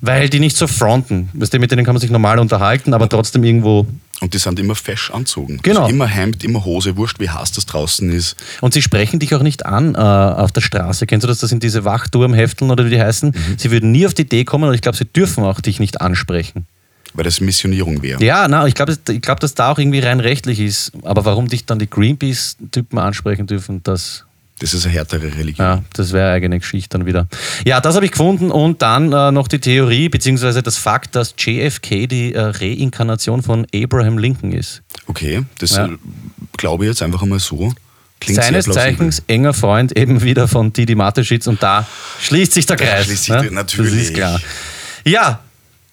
[0.02, 1.30] weil die nicht so fronten.
[1.34, 3.86] Weißt du, mit denen kann man sich normal unterhalten, aber trotzdem irgendwo.
[4.22, 5.60] Und die sind immer fesch anzogen.
[5.62, 5.82] Genau.
[5.82, 8.38] Also immer Hemd, immer Hose, wurscht wie heiß das draußen ist.
[8.62, 11.06] Und sie sprechen dich auch nicht an äh, auf der Straße.
[11.06, 11.40] Kennst du das?
[11.40, 13.36] Das sind diese Wachturmhefteln oder wie die heißen.
[13.58, 16.00] Sie würden nie auf die Idee kommen und ich glaube, sie dürfen auch dich nicht
[16.02, 16.66] ansprechen.
[17.16, 18.24] Weil das Missionierung wäre.
[18.24, 20.92] Ja, na, ich glaube, ich glaub, dass da auch irgendwie rein rechtlich ist.
[21.04, 24.26] Aber warum dich dann die Greenpeace-Typen ansprechen dürfen, das,
[24.60, 25.56] Das ist eine härtere Religion.
[25.66, 27.28] ja, das wäre eigene Geschichte dann wieder.
[27.66, 31.36] Ja, das habe ich gefunden und dann äh, noch die Theorie, beziehungsweise das Fakt, dass
[31.38, 34.82] JFK die äh, Reinkarnation von Abraham Lincoln ist.
[35.08, 35.90] Okay, das Ja.
[36.56, 37.74] glaube ich jetzt einfach einmal so.
[38.22, 38.66] Klingt Seines.
[38.66, 41.86] Zeichens enger Freund eben wieder von Didi Mateschitz und da
[42.22, 43.06] schließt sich der Da Kreis.
[43.08, 43.52] schließt sich ne?
[43.52, 43.92] natürlich.
[43.94, 44.40] Das ist klar.
[45.06, 45.42] Ja,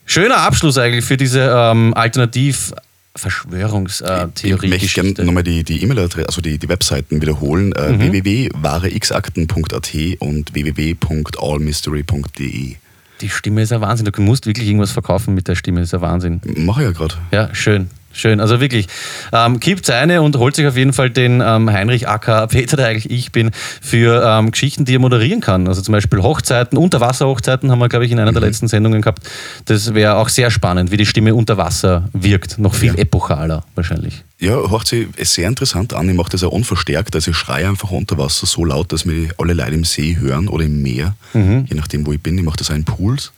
[0.06, 2.72] schöner Abschluss eigentlich für diese ähm, Alternativ-
[3.14, 4.68] Ich Verschwörungstheorie.
[4.68, 7.72] möchte gerne nochmal die, die E-Mail-Adresse, also die, die Webseiten wiederholen.
[7.72, 8.12] Äh, Mhm.
[8.12, 12.76] www.wahrexakten.at und www.allmystery.de.
[13.20, 14.06] Die Stimme ist ja Wahnsinn.
[14.10, 16.40] Du musst wirklich irgendwas verkaufen mit der Stimme, ist ja Wahnsinn.
[16.56, 17.14] Mache ich ja gerade.
[17.30, 17.88] Ja, schön.
[18.14, 18.88] Schön, also wirklich.
[19.32, 22.88] Ähm, kippt eine und holt sich auf jeden Fall den ähm, Heinrich aka Peter, der
[22.88, 25.66] eigentlich ich bin, für ähm, Geschichten, die er moderieren kann.
[25.66, 29.28] Also zum Beispiel Hochzeiten, Unterwasserhochzeiten haben wir, glaube ich, in einer der letzten Sendungen gehabt.
[29.64, 32.58] Das wäre auch sehr spannend, wie die Stimme unter Wasser wirkt.
[32.58, 32.98] Noch viel Ja.
[33.00, 34.24] epochaler wahrscheinlich.
[34.38, 36.08] Ja, hört sich sehr interessant an.
[36.08, 37.14] Ich mache das auch unverstärkt.
[37.14, 40.48] Also ich schreie einfach unter Wasser so laut, dass mich alle Leute im See hören
[40.48, 42.36] oder im Meer, je nachdem, wo ich bin.
[42.36, 43.32] Ich mache das auch in Pools.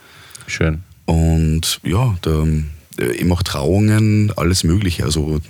[0.47, 0.83] Schön.
[1.05, 2.45] Und ja, da,
[2.99, 5.05] äh, ich mache Trauungen, alles Mögliche.
[5.05, 5.41] Also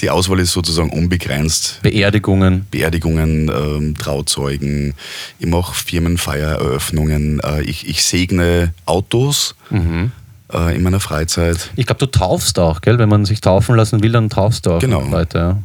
[0.00, 1.80] die Auswahl ist sozusagen unbegrenzt.
[1.82, 2.66] Beerdigungen.
[2.70, 4.94] Beerdigungen, ähm, Trauzeugen,
[5.38, 11.70] ich mache Firmenfeiereröffnungen, äh, ich, ich segne Autos äh, in meiner Freizeit.
[11.76, 12.98] Ich glaube, du taufst auch, gell?
[12.98, 15.02] Wenn man sich taufen lassen will, dann taufst du auch Genau.
[15.02, 15.38] Leute.
[15.38, 15.62] Ja.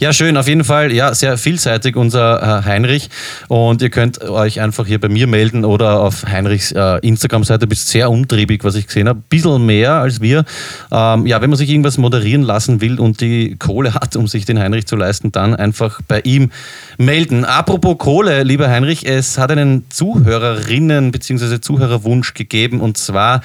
[0.00, 0.92] Ja, schön, auf jeden Fall.
[0.92, 3.08] Ja, sehr vielseitig unser äh, Heinrich.
[3.48, 7.66] Und ihr könnt euch einfach hier bei mir melden oder auf Heinrichs äh, Instagram-Seite.
[7.66, 9.20] Bist sehr umtriebig, was ich gesehen habe.
[9.28, 10.44] Bisschen mehr als wir.
[10.90, 14.44] Ähm, ja, wenn man sich irgendwas moderieren lassen will und die Kohle hat, um sich
[14.44, 16.50] den Heinrich zu leisten, dann einfach bei ihm
[16.98, 17.44] melden.
[17.44, 21.60] Apropos Kohle, lieber Heinrich, es hat einen Zuhörerinnen- bzw.
[21.60, 23.40] Zuhörerwunsch gegeben und zwar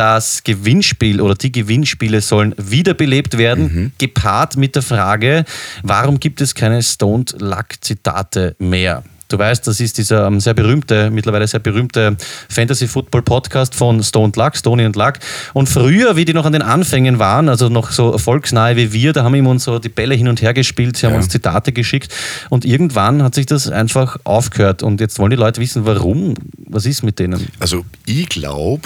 [0.00, 5.44] das Gewinnspiel oder die Gewinnspiele sollen wiederbelebt werden, gepaart mit der Frage,
[5.82, 9.04] warum gibt es keine Stoned Luck Zitate mehr?
[9.30, 12.16] Du weißt, das ist dieser ähm, sehr berühmte, mittlerweile sehr berühmte
[12.48, 15.14] Fantasy-Football-Podcast von Stoned Luck, Stony and Luck.
[15.54, 19.12] Und früher, wie die noch an den Anfängen waren, also noch so volksnahe wie wir,
[19.12, 21.18] da haben wir uns so die Bälle hin und her gespielt, sie haben Ja.
[21.18, 22.12] uns Zitate geschickt
[22.48, 26.34] und irgendwann hat sich das einfach aufgehört und jetzt wollen die Leute wissen, warum,
[26.66, 27.46] was ist mit denen?
[27.60, 28.82] Also ich glaube,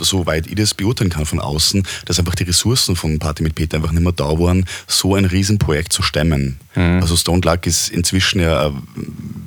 [0.00, 3.76] soweit ich das beurteilen kann von außen, dass einfach die Ressourcen von Party mit Peter
[3.78, 6.58] einfach nicht mehr da waren, so ein Riesenprojekt zu stemmen.
[6.76, 8.70] Also Stone Luck ist inzwischen ja äh,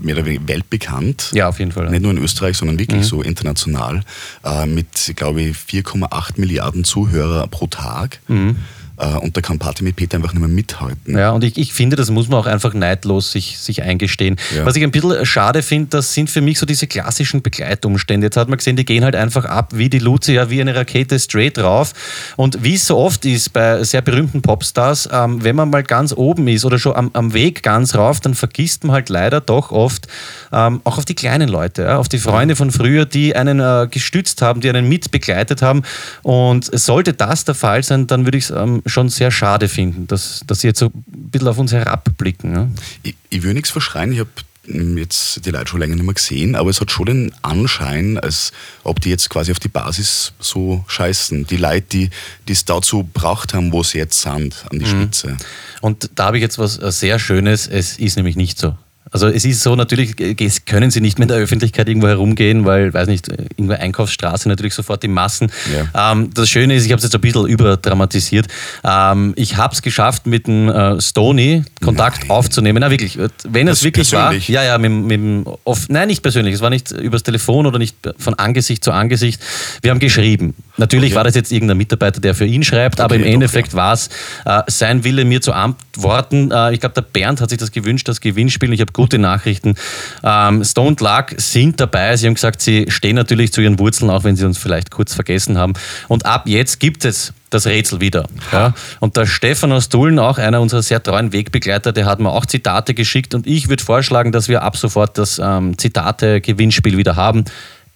[0.01, 1.31] mehr oder weltbekannt.
[1.33, 1.89] Ja, auf jeden Fall.
[1.89, 4.01] Nicht nur in Österreich, sondern wirklich so international.
[4.43, 8.19] Äh, mit, glaube ich, 4,8 Milliarden Zuhörer pro Tag.
[8.29, 8.53] Äh,
[8.97, 11.15] und da kann Party mit Peter einfach nicht mehr mithalten.
[11.15, 14.37] Ja, und ich, ich finde, das muss man auch einfach neidlos sich, sich eingestehen.
[14.55, 14.65] Ja.
[14.65, 18.25] Was ich ein bisschen schade finde, das sind für mich so diese klassischen Begleitumstände.
[18.25, 21.19] Jetzt hat man gesehen, die gehen halt einfach ab wie die Lucia, wie eine Rakete
[21.19, 21.93] straight drauf.
[22.37, 26.11] Und wie es so oft ist bei sehr berühmten Popstars, ähm, wenn man mal ganz
[26.13, 29.71] oben ist oder schon am, am Weg ganz rauf, dann vergisst man halt leider doch
[29.71, 30.07] oft
[30.51, 33.87] ähm, auch auf die kleinen Leute, ja, auf die Freunde von früher, die einen äh,
[33.91, 35.83] gestützt haben, die einen mitbegleitet haben.
[36.23, 40.07] Und sollte das der Fall sein, dann würde ich es ähm, schon sehr schade finden,
[40.07, 42.53] dass, dass sie jetzt so ein bisschen auf uns herabblicken.
[42.53, 42.69] Ja.
[43.03, 44.29] Ich, ich will nichts verschreien, ich habe
[44.97, 48.51] jetzt die Leute schon länger nicht mehr gesehen, aber es hat schon den Anschein, als
[48.83, 51.47] ob die jetzt quasi auf die Basis so scheißen.
[51.47, 52.09] Die Leute,
[52.47, 55.37] die es dazu gebracht haben, wo sie jetzt sind, an die Spitze.
[55.81, 57.67] Und da habe ich jetzt was äh, sehr Schönes.
[57.67, 58.75] Es ist nämlich nicht so.
[59.11, 62.65] Also es ist so, natürlich es können sie nicht mehr in der Öffentlichkeit irgendwo herumgehen,
[62.65, 65.51] weil, weiß nicht, irgendwo Einkaufsstraße natürlich sofort die Massen.
[65.95, 68.47] Ähm, das Schöne ist, ich habe es jetzt ein bisschen überdramatisiert.
[68.83, 72.31] Ähm, ich habe es geschafft, mit dem äh, Stony Kontakt Nein.
[72.31, 72.79] aufzunehmen.
[72.81, 74.49] Na wirklich, äh, wenn es Das wirklich persönlich?
[74.49, 74.55] war.
[74.55, 76.55] Ja, ja, mit, mit dem off, nein, nicht persönlich.
[76.55, 79.41] Es war nicht übers Telefon oder nicht von Angesicht zu Angesicht.
[79.81, 80.53] Wir haben geschrieben.
[80.77, 81.15] Natürlich Okay.
[81.17, 83.93] war das jetzt irgendein Mitarbeiter, der für ihn schreibt, aber im Okay, doch, Endeffekt war
[83.93, 84.09] es
[84.45, 86.51] äh, sein Wille, mir zu antworten.
[86.51, 88.71] Äh, ich glaube, der Bernd hat sich das gewünscht, das Gewinnspiel.
[88.73, 89.75] Ich habe gute Nachrichten.
[90.23, 92.15] Ähm, Stoned Luck sind dabei.
[92.17, 95.13] Sie haben gesagt, sie stehen natürlich zu ihren Wurzeln, auch wenn sie uns vielleicht kurz
[95.13, 95.73] vergessen haben.
[96.07, 98.25] Und ab jetzt gibt es das Rätsel wieder.
[98.51, 98.73] Ja?
[98.99, 102.45] Und der Stefan aus Dullen, auch einer unserer sehr treuen Wegbegleiter, der hat mir auch
[102.45, 107.45] Zitate geschickt und ich würde vorschlagen, dass wir ab sofort das ähm, Zitate-Gewinnspiel wieder haben.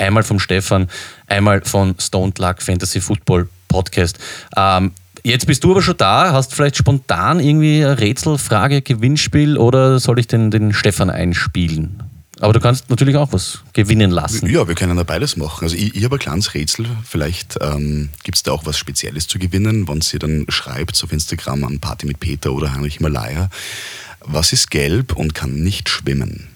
[0.02, 0.88] Einmal vom Stefan,
[1.28, 4.18] einmal von Stoned Luck Fantasy Football Podcast.
[4.58, 10.00] Ähm, jetzt bist du aber schon da, hast vielleicht spontan irgendwie eine Rätselfrage, Gewinnspiel oder
[10.00, 12.02] soll ich den, den Stefan einspielen?
[12.40, 14.50] Aber du kannst natürlich auch was gewinnen lassen.
[14.50, 15.66] Ja, wir können da beides machen.
[15.66, 16.88] Also ich, ich habe ein kleines Rätsel.
[17.08, 21.14] Vielleicht ähm, gibt es da auch was Spezielles zu gewinnen, wenn ihr dann schreibt auf
[21.14, 23.52] Instagram an Party mit Peter oder Heinrich Himalaya.
[24.22, 26.51] Was ist gelb und kann nicht schwimmen?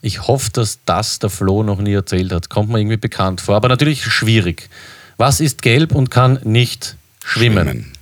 [0.00, 2.48] Ich hoffe, dass das der Flo noch nie erzählt hat.
[2.48, 4.68] Kommt mir irgendwie bekannt vor, aber natürlich schwierig.
[5.16, 7.97] Was ist gelb und kann nicht schwimmen?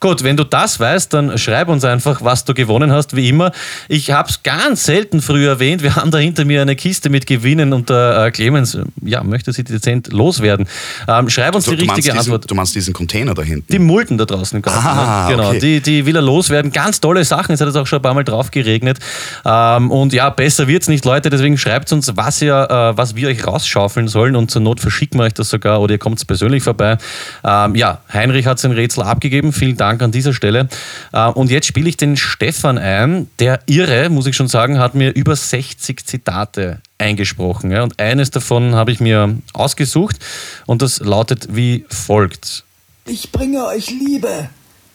[0.00, 3.50] Gut, wenn du das weißt, dann schreib uns einfach, was du gewonnen hast, wie immer.
[3.88, 5.82] Ich habe es ganz selten früher erwähnt.
[5.82, 9.52] Wir haben da hinter mir eine Kiste mit Gewinnen und der äh, Clemens ja, möchte
[9.52, 10.68] sie dezent loswerden.
[11.08, 12.48] Ähm, schreib uns Also, die richtige diesen, Antwort.
[12.48, 13.72] du meinst diesen Container da hinten?
[13.72, 14.86] Die Mulden da draußen im Garten.
[14.86, 15.36] Ah, ne?
[15.36, 15.58] Genau, okay.
[15.58, 16.70] die, die will er loswerden.
[16.70, 17.52] Ganz tolle Sachen.
[17.52, 18.98] Es hat jetzt auch schon ein paar Mal drauf geregnet.
[19.44, 21.28] Ähm, und ja, besser wird's nicht, Leute.
[21.28, 24.36] Deswegen schreibt uns, was, ihr, äh, was wir euch rausschaufeln sollen.
[24.36, 26.98] Und zur Not verschicken wir euch das sogar oder ihr kommt persönlich vorbei.
[27.44, 29.52] Ähm, ja, Heinrich hat sein Rätsel abgegeben.
[29.52, 30.68] Vielen Dank an dieser Stelle.
[31.12, 33.28] Äh, und jetzt spiele ich den Stefan ein.
[33.38, 37.70] Der Irre, muss ich schon sagen, hat mir über 60 Zitate eingesprochen.
[37.70, 37.82] Ja?
[37.82, 40.16] Und eines davon habe ich mir ausgesucht.
[40.66, 42.64] Und das lautet wie folgt.
[43.06, 44.50] Ich bringe euch Liebe,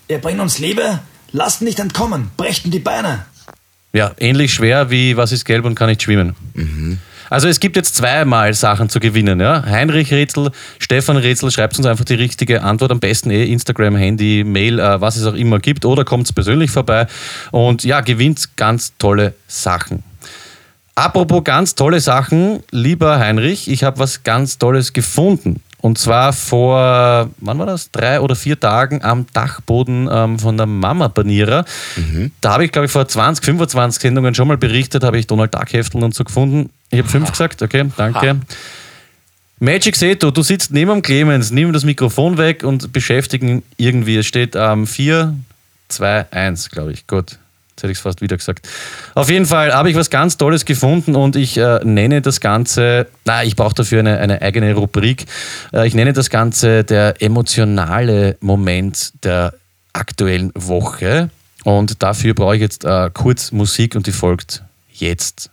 [0.07, 0.99] Ihr bringt uns Liebe?
[1.31, 3.25] Lasst nicht entkommen, brechten die Beine.
[3.93, 6.35] Ja, ähnlich schwer wie Was ist gelb und kann nicht schwimmen.
[7.33, 9.39] Also es gibt jetzt zweimal Sachen zu gewinnen.
[9.39, 9.65] Ja?
[9.65, 12.91] Heinrich Rätsel, Stefan Rätsel, schreibt uns einfach die richtige Antwort.
[12.91, 15.83] Am besten eh Instagram, Handy, Mail, äh, was es auch immer gibt.
[15.83, 17.07] Oder kommt persönlich vorbei
[17.49, 20.03] und ja, gewinnt ganz tolle Sachen.
[20.93, 25.59] Apropos ganz tolle Sachen, lieber Heinrich, ich habe was ganz Tolles gefunden.
[25.83, 27.91] Und zwar vor, wann war das?
[27.91, 31.65] Drei oder vier Tagen am Dachboden ähm, von der Mama Banierer.
[32.39, 35.53] Da habe ich, glaube ich, vor 20, 25 Sendungen schon mal berichtet, habe ich Donald
[35.53, 36.69] Duck Hefteln und so gefunden.
[36.89, 38.39] Ich habe fünf gesagt, okay, danke.
[39.59, 44.15] Magic Seto, du sitzt neben dem Clemens, nimm das Mikrofon weg und beschäftigen irgendwie.
[44.15, 45.35] Es steht ähm, 4,
[45.89, 47.07] 2, 1, glaube ich.
[47.07, 47.39] Gut.
[47.73, 48.69] Jetzt hätte ich es fast wieder gesagt.
[49.15, 53.07] Auf jeden Fall habe ich was ganz Tolles gefunden und ich äh, nenne das Ganze,
[53.25, 55.25] na, ich brauche dafür eine, eine eigene Rubrik.
[55.73, 59.55] Äh, ich nenne das Ganze der emotionale Moment der
[59.91, 61.31] aktuellen Woche.
[61.63, 65.49] Und dafür brauche ich jetzt äh, kurz Musik und die folgt jetzt.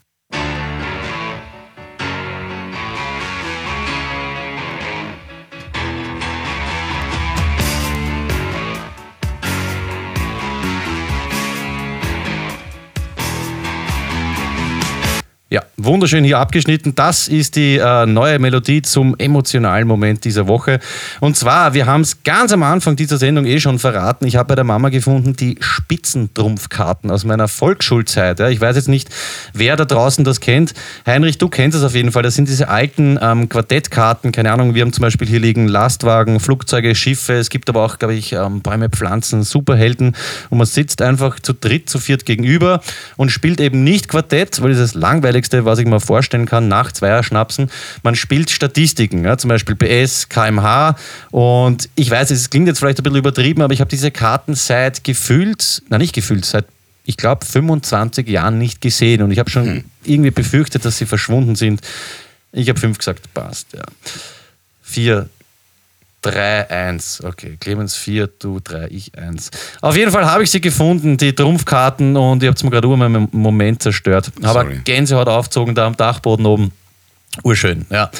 [15.50, 16.94] Ja, wunderschön hier abgeschnitten.
[16.94, 20.80] Das ist die äh, neue Melodie zum emotionalen Moment dieser Woche.
[21.20, 24.26] Und zwar, wir haben es ganz am Anfang dieser Sendung eh schon verraten.
[24.26, 28.40] Ich habe bei der Mama gefunden die Spitzentrumpfkarten aus meiner Volksschulzeit.
[28.40, 28.48] Ja.
[28.48, 29.08] Ich weiß jetzt nicht,
[29.52, 30.74] wer da draußen das kennt.
[31.06, 32.22] Heinrich, du kennst es auf jeden Fall.
[32.22, 34.32] Das sind diese alten ähm, Quartettkarten.
[34.32, 37.34] Keine Ahnung, wir haben zum Beispiel hier liegen Lastwagen, Flugzeuge, Schiffe.
[37.34, 40.16] Es gibt aber auch, glaube ich, ähm, Bäume, Pflanzen, Superhelden.
[40.50, 42.80] Und man sitzt einfach zu dritt, zu viert gegenüber
[43.16, 46.68] und spielt eben nicht Quartett, weil das ist das langweiligste, was ich mir vorstellen kann,
[46.68, 47.70] nach Zweierschnapsen.
[48.02, 50.96] Man spielt Statistiken, ja, zum Beispiel PS, kmh.
[51.30, 54.54] Und ich weiß, es klingt jetzt vielleicht ein bisschen übertrieben, aber ich habe diese Karten
[54.54, 56.66] seit gefühlt, na nicht gefühlt, seit
[57.04, 59.22] ich glaube 25 Jahren nicht gesehen.
[59.22, 61.80] Und ich habe schon irgendwie befürchtet, dass sie verschwunden sind.
[62.52, 63.84] Ich habe fünf gesagt, passt, ja.
[64.82, 65.28] Vier,
[66.22, 67.24] 3, 1.
[67.24, 69.50] Okay, Clemens 4, du 3, ich 1.
[69.80, 72.86] Auf jeden Fall habe ich sie gefunden, die Trumpfkarten, und ihr habt es mir gerade
[72.86, 74.30] über meinen Moment zerstört.
[74.42, 74.64] Aber.
[74.64, 76.72] Gänsehaut aufgezogen da am Dachboden oben.
[77.44, 78.10] Urschön, ja.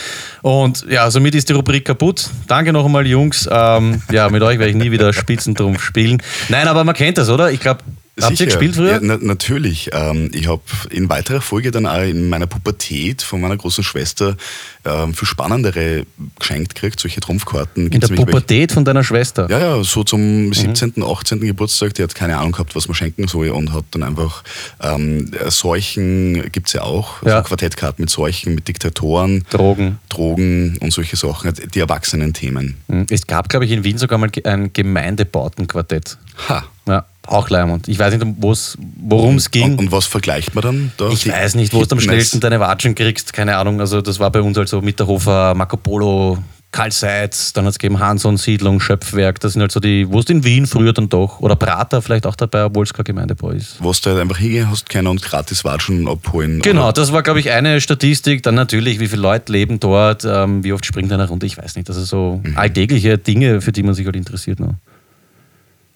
[0.40, 2.30] Und ja, somit ist die Rubrik kaputt.
[2.46, 3.48] Danke noch einmal, Jungs.
[3.50, 6.22] Ähm, ja, mit euch werde ich nie wieder Spitzentrumpf spielen.
[6.48, 7.50] Nein, aber man kennt das, oder?
[7.50, 7.80] Ich glaube,
[8.22, 8.92] habt ihr gespielt früher?
[8.92, 9.90] Ja, na, natürlich.
[9.92, 14.36] Ähm, ich habe in weiterer Folge dann auch in meiner Pubertät von meiner großen Schwester
[14.84, 16.06] ähm, viel spannendere
[16.38, 17.84] geschenkt gekriegt, solche Trumpfkarten.
[17.84, 19.46] In Gibt's der nämlich welche- Pubertät von deiner Schwester.
[19.50, 21.40] Ja, ja, so zum 17., 18.
[21.40, 24.42] Geburtstag, die hat keine Ahnung gehabt, was man schenken soll und hat dann einfach
[24.80, 27.36] ähm, Seuchen gibt es ja auch, Ja.
[27.36, 29.98] also Quartettkarten mit Seuchen, mit Diktatoren, Drogen.
[30.08, 32.76] Drogen und solche Sachen, die erwachsenen Themen.
[32.88, 33.06] Mhm.
[33.10, 36.18] Es gab, glaube ich, in Wien sogar mal ein Gemeindebautenquartett.
[36.48, 36.64] Ha.
[36.86, 37.88] Ja, auch Leimund.
[37.88, 39.72] Ich weiß nicht, worum es ging.
[39.72, 40.92] Und, und was vergleicht man dann?
[40.96, 41.08] Da?
[41.10, 43.80] Ich weiß nicht, wo du am schnellsten deine Watschen kriegst, keine Ahnung.
[43.80, 46.38] Also das war bei uns also Mitterhofer, Marco Polo,
[46.72, 49.40] Karl Seitz, dann hat es gegeben Hanson, Siedlung, Schöpfwerk.
[49.40, 51.40] Das sind halt so die, wo es in Wien früher dann doch.
[51.40, 53.76] Oder Prater vielleicht auch dabei, obwohl es kein Gemeindebau ist.
[53.80, 56.60] Wo du halt einfach hingehen hast können und gratis Watschen abholen.
[56.62, 58.44] Genau, Oder- das war, glaube ich, eine Statistik.
[58.44, 61.74] Dann natürlich, wie viele Leute leben dort, ähm, wie oft springt einer runter, ich weiß
[61.74, 61.88] nicht.
[61.88, 62.56] Also so Mhm.
[62.56, 64.60] alltägliche Dinge, für die man sich halt interessiert.
[64.60, 64.76] Ne?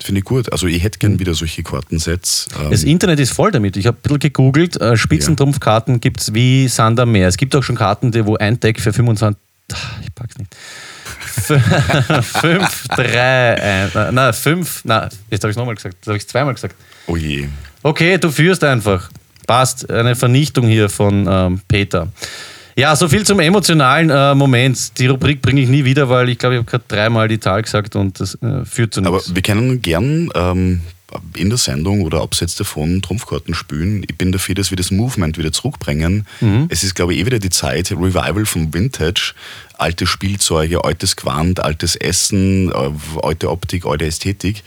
[0.04, 0.52] Finde ich gut.
[0.52, 2.48] Also ich hätte gern wieder solche Kartensets.
[2.62, 3.78] Ähm, Das Internet ist voll damit.
[3.78, 4.78] Ich habe ein bisschen gegoogelt.
[4.78, 7.26] Äh, Spitzentrumpfkarten gibt es wie Sand am Meer.
[7.26, 9.40] Es gibt auch schon Karten, die, wo ein Deck für 25.
[9.72, 10.54] Ah, Ich pack's nicht.
[11.46, 13.92] 5, 3, 1.
[14.12, 14.82] Na, 5.
[14.84, 15.94] Na, jetzt habe ich es nochmal gesagt.
[15.96, 16.74] Jetzt habe ich es zweimal gesagt.
[17.06, 17.48] oh je.
[17.82, 19.10] Okay, du führst einfach.
[19.46, 19.90] Passt.
[19.90, 22.08] Eine Vernichtung hier von ähm, Peter.
[22.76, 24.98] Ja, so viel zum emotionalen äh, Moment.
[24.98, 27.62] Die Rubrik bringe ich nie wieder, weil ich glaube, ich habe gerade dreimal die Zahl
[27.62, 29.34] gesagt und das äh, führt zu Aber nichts.
[29.34, 30.80] wir können gern ähm,
[31.36, 34.04] in der Sendung oder abseits davon Trumpfkarten spielen.
[34.08, 36.26] Ich bin dafür, dass wir das Movement wieder zurückbringen.
[36.40, 36.66] Mhm.
[36.68, 39.34] Es ist, glaube ich, eh wieder die Zeit, Revival vom Vintage.
[39.78, 42.90] Alte Spielzeuge, altes Gewand, altes Essen, äh,
[43.22, 44.64] alte Optik, alte Ästhetik.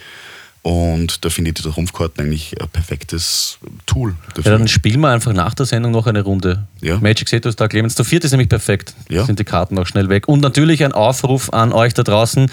[0.67, 4.51] Und da finde ich die Trumpfkarten eigentlich ein perfektes Tool dafür.
[4.51, 6.67] Ja, dann spielen wir einfach nach der Sendung noch eine Runde.
[6.82, 6.97] Ja.
[6.97, 7.95] Magic Setos da, Clemens.
[7.95, 8.93] Zu viert ist nämlich perfekt.
[9.08, 9.23] Ja.
[9.23, 10.27] Sind die Karten auch schnell weg.
[10.27, 12.51] Und natürlich ein Aufruf an euch da draußen.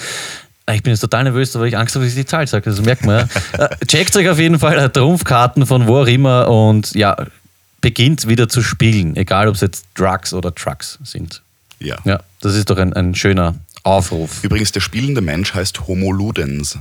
[0.73, 2.71] Ich bin jetzt total nervös, weil ich Angst habe, dass ich die Zahl sage.
[2.71, 3.29] Das merkt man.
[3.59, 3.69] Ja.
[3.81, 7.17] Äh, Checkt euch auf jeden Fall äh, Trumpfkarten von wo auch immer und ja,
[7.81, 9.17] beginnt wieder zu spielen.
[9.17, 11.43] Egal, ob es jetzt Drugs oder Trucks sind.
[11.81, 11.97] ja.
[12.05, 14.45] Ja, das ist doch ein, ein schöner Aufruf.
[14.45, 16.79] Übrigens, der spielende Mensch heißt Homo Ludens.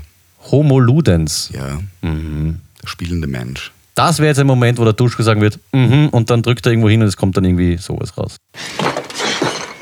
[0.51, 1.49] Homo Ludens.
[1.53, 1.79] Ja.
[2.01, 2.59] Mhm.
[2.81, 3.71] Der spielende Mensch.
[3.95, 6.71] Das wäre jetzt ein Moment, wo der Duschko sagen wird, mhm, und dann drückt er
[6.71, 8.37] irgendwo hin und es kommt dann irgendwie sowas raus.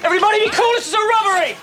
[0.03, 1.55] Everybody be cool, this is a robbery!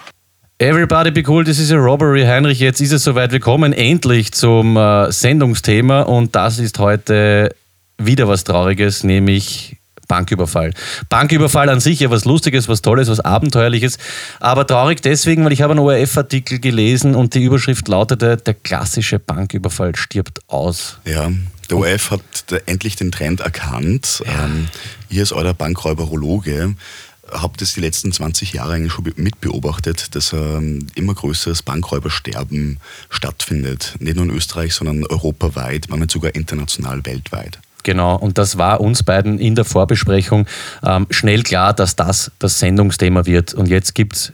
[0.59, 2.25] Everybody be cool, this is a robbery.
[2.25, 3.33] Heinrich, jetzt ist es soweit.
[3.33, 7.55] Wir kommen endlich zum äh, Sendungsthema und das ist heute
[7.99, 9.77] wieder was Trauriges, nämlich
[10.09, 10.73] Banküberfall.
[11.09, 13.99] Banküberfall an sich ja was Lustiges, was Tolles, was Abenteuerliches,
[14.41, 19.19] aber traurig deswegen, weil ich habe einen ORF-Artikel gelesen und die Überschrift lautete, der klassische
[19.19, 20.99] Banküberfall stirbt aus.
[21.05, 21.31] Ja,
[21.71, 22.23] der ORF hat
[22.67, 24.23] endlich den Trend erkannt.
[24.27, 24.69] Ähm,
[25.11, 26.75] ihr als euer Bankräuberologe
[27.31, 32.79] habt es die letzten 20 Jahre eigentlich schon be- mitbeobachtet, dass ähm, immer größeres Bankräubersterben
[33.11, 33.97] stattfindet.
[33.99, 37.59] Nicht nur in Österreich, sondern europaweit, manchmal sogar international weltweit.
[37.89, 40.47] Genau, und das war uns beiden in der Vorbesprechung
[40.85, 43.55] ähm, schnell klar, dass das das Sendungsthema wird.
[43.55, 44.33] Und jetzt gibt es,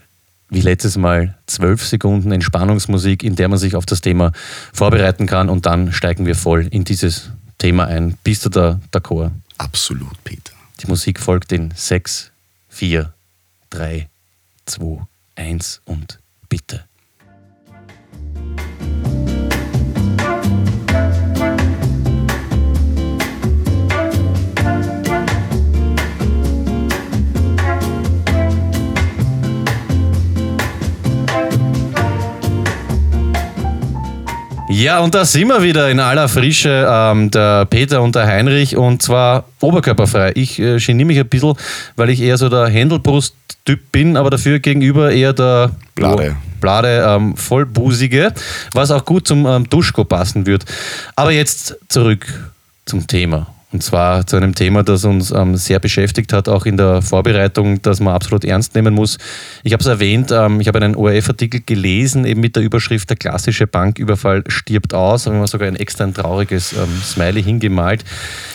[0.50, 4.32] wie letztes Mal, zwölf Sekunden Entspannungsmusik, in der man sich auf das Thema
[4.72, 8.18] vorbereiten kann und dann steigen wir voll in dieses Thema ein.
[8.24, 9.30] Bist du da d'accord?
[9.56, 10.52] Absolut, Peter.
[10.82, 12.32] Die Musik folgt in 6,
[12.70, 13.12] 4,
[13.70, 14.08] 3,
[14.66, 14.98] 2,
[15.36, 16.82] 1 und bitte.
[34.74, 38.76] Ja, und da sind wir wieder in aller Frische, ähm, der Peter und der Heinrich,
[38.76, 40.32] und zwar oberkörperfrei.
[40.34, 41.54] Ich äh, geniere mich ein bisschen,
[41.94, 46.34] weil ich eher so der Händelbrust-Typ bin, aber dafür gegenüber eher der Blade.
[46.60, 48.34] Blade ähm, Vollbusige,
[48.72, 50.64] was auch gut zum ähm, Duschko passen wird.
[51.14, 52.26] Aber jetzt zurück
[52.84, 53.46] zum Thema.
[53.74, 57.82] Und zwar zu einem Thema, das uns ähm, sehr beschäftigt hat, auch in der Vorbereitung,
[57.82, 59.18] das man absolut ernst nehmen muss.
[59.64, 63.16] Ich habe es erwähnt, ähm, ich habe einen ORF-Artikel gelesen, eben mit der Überschrift Der
[63.16, 65.24] klassische Banküberfall stirbt aus.
[65.24, 68.04] Da haben wir sogar ein extra ein trauriges ähm, Smiley hingemalt.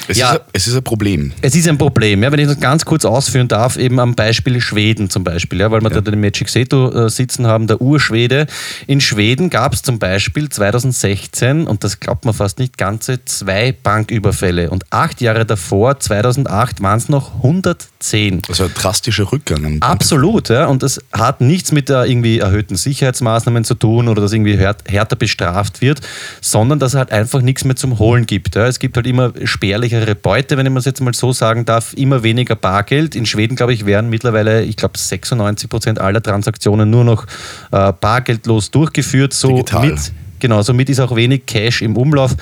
[0.08, 0.32] Es, Ja.
[0.32, 1.34] ist, ein- es ist ein Problem.
[1.42, 4.62] Es ist ein Problem, ja, wenn ich das ganz kurz ausführen darf, eben am Beispiel
[4.62, 8.48] Schweden zum Beispiel, ja, weil wir da den Magic Seto äh, sitzen haben, der Urschwede.
[8.88, 13.74] In Schweden gab es zum Beispiel 2016, und das glaubt man fast nicht, ganze zwei
[13.84, 14.70] Banküberfälle.
[14.70, 18.42] Und acht Jahre davor, 2008, waren es noch 110.
[18.48, 19.78] Also ein drastischer Rückgang.
[19.82, 20.66] Absolut, ja.
[20.68, 24.78] Und das hat nichts mit der irgendwie erhöhten Sicherheitsmaßnahmen zu tun oder dass irgendwie här-
[24.88, 26.02] härter bestraft wird,
[26.42, 28.56] sondern dass es halt einfach nichts mehr zum Holen gibt.
[28.56, 28.68] Ja.
[28.68, 32.24] Es gibt halt immer spärlichere Beute, wenn ich es jetzt mal so sagen darf, immer
[32.24, 33.16] weniger Bargeld.
[33.16, 37.26] In Schweden, glaube ich, werden mittlerweile, ich glaube, 96 Prozent aller Transaktionen nur noch
[37.72, 39.34] äh, bargeldlos durchgeführt.
[39.34, 39.88] So Digital.
[39.88, 42.36] mit Genau, somit ist auch wenig Cash im Umlauf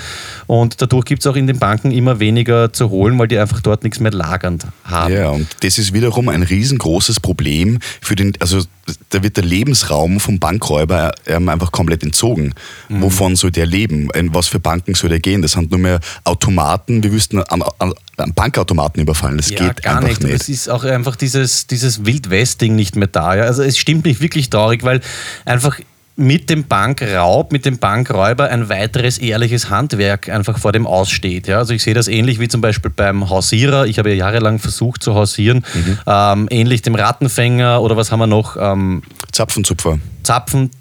[0.47, 3.62] und dadurch gibt es auch in den Banken immer weniger zu holen, weil die einfach
[3.62, 5.13] dort nichts mehr lagernd haben.
[5.13, 8.62] Ja, und das ist wiederum ein riesengroßes Problem für den, also
[9.10, 12.53] da wird der Lebensraum vom Bankräuber ähm, einfach komplett entzogen.
[12.89, 13.01] Mhm.
[13.01, 14.10] Wovon soll der leben?
[14.15, 15.41] In was für Banken soll der gehen?
[15.41, 19.38] Das sind nur mehr Automaten, wir wüssten an, an, an Bankautomaten überfallen.
[19.38, 20.23] Das ja, geht gar einfach nicht.
[20.23, 20.41] nicht.
[20.41, 23.36] Es ist auch einfach dieses, dieses Wild-West-Ding nicht mehr da.
[23.36, 23.43] Ja?
[23.43, 25.01] Also es stimmt mich wirklich traurig, weil
[25.45, 25.79] einfach
[26.17, 31.47] mit dem Bankraub, mit dem Bankräuber ein weiteres ehrliches Handwerk einfach vor dem aussteht.
[31.47, 31.60] Ja?
[31.60, 33.86] Also ich sehe das ähnlich wie zum Beispiel beim Hausierer.
[33.86, 35.63] Ich habe ja jahrelang versucht zu hausieren.
[35.73, 35.99] Mhm.
[36.08, 38.58] Ähm, ähnlich dem Rattenfänger oder was haben wir noch?
[38.60, 39.99] Ähm, Zapfenzupfer.
[40.23, 40.71] Zapfen,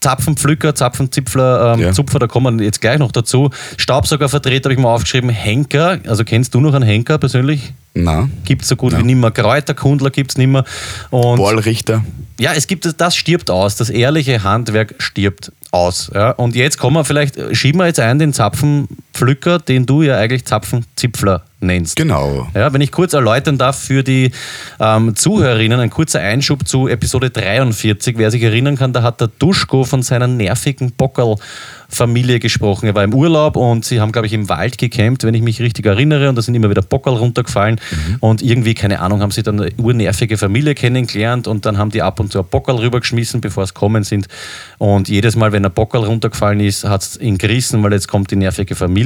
[0.00, 1.92] Zapfenpflücker, Zapfenzipfler, ähm, Ja.
[1.92, 3.50] Zupfer, da kommen wir jetzt gleich noch dazu.
[3.76, 7.72] Staubsaugervertreter habe ich mal aufgeschrieben, Henker, also kennst du noch einen Henker persönlich?
[7.92, 9.30] Na, Gibt es so gut wie nimmer.
[9.32, 10.64] Kräuterkundler gibt es nimmer.
[11.10, 12.04] Und Bohrrichter.
[12.38, 13.74] ja, es gibt das, stirbt aus.
[13.76, 16.10] Das ehrliche Handwerk stirbt aus.
[16.14, 16.30] Ja?
[16.30, 18.32] Und jetzt kommen wir vielleicht, schieben wir jetzt ein den
[19.12, 21.96] Zapfenpflücker, den du ja eigentlich Zapfenzipfler nennst.
[21.96, 22.48] Genau.
[22.54, 24.30] Ja, wenn ich kurz erläutern darf für die
[24.78, 28.16] ähm, Zuhörerinnen, ein kurzer Einschub zu Episode 43.
[28.16, 32.86] Wer sich erinnern kann, da hat der Duschko von seiner nervigen Bockerl-Familie gesprochen.
[32.86, 35.60] Er war im Urlaub und sie haben, glaube ich, im Wald gecampt, wenn ich mich
[35.60, 36.30] richtig erinnere.
[36.30, 37.78] Und da sind immer wieder Bockerl runtergefallen.
[38.20, 42.00] Und irgendwie, keine Ahnung, haben sie dann eine urnervige Familie kennengelernt und dann haben die
[42.00, 44.28] ab und zu ein Bockerl rübergeschmissen, bevor es kommen sind.
[44.78, 48.30] Und jedes Mal, wenn ein Bockerl runtergefallen ist, hat es ihn gerissen, weil jetzt kommt
[48.30, 48.99] die nervige Familie.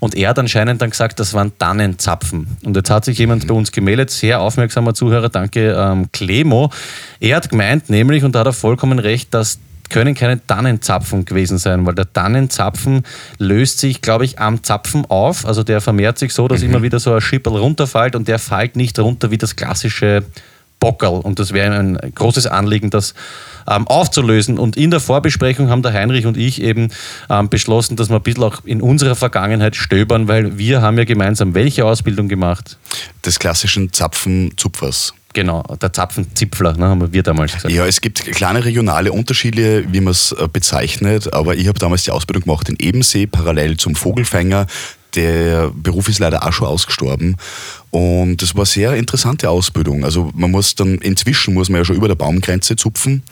[0.00, 2.46] Und er hat anscheinend dann gesagt, das waren Tannenzapfen.
[2.64, 6.70] Und jetzt hat sich jemand bei uns gemeldet, sehr aufmerksamer Zuhörer, danke ähm, Clemo.
[7.20, 9.58] Er hat gemeint nämlich, und da hat er vollkommen recht, dass
[9.90, 13.02] können keine Tannenzapfen gewesen sein, weil der Tannenzapfen
[13.38, 15.44] löst sich, glaube ich, am Zapfen auf.
[15.44, 18.76] Also der vermehrt sich so, dass immer wieder so ein Schipperl runterfällt und der fällt
[18.76, 20.22] nicht runter wie das klassische
[20.80, 21.20] Bockerl.
[21.20, 23.14] Und das wäre ein großes Anliegen, das
[23.68, 24.58] ähm, aufzulösen.
[24.58, 26.88] Und in der Vorbesprechung haben der Heinrich und ich eben
[27.28, 31.04] ähm, beschlossen, dass wir ein bisschen auch in unserer Vergangenheit stöbern, weil wir haben ja
[31.04, 32.78] gemeinsam welche Ausbildung gemacht?
[33.24, 35.14] Des klassischen Zapfenzupfers.
[35.32, 37.72] Genau, der Zapfenzipfler, ne, haben wir damals gesagt.
[37.72, 42.02] Ja, es gibt kleine regionale Unterschiede, wie man es äh, bezeichnet, aber ich habe damals
[42.02, 44.66] die Ausbildung gemacht in Ebensee, parallel zum Vogelfänger.
[45.14, 47.36] der Beruf ist leider auch schon ausgestorben.
[47.90, 50.04] Und das war eine sehr interessante Ausbildung.
[50.04, 53.22] Also man muss dann, inzwischen muss man ja schon über der Baumgrenze zupfen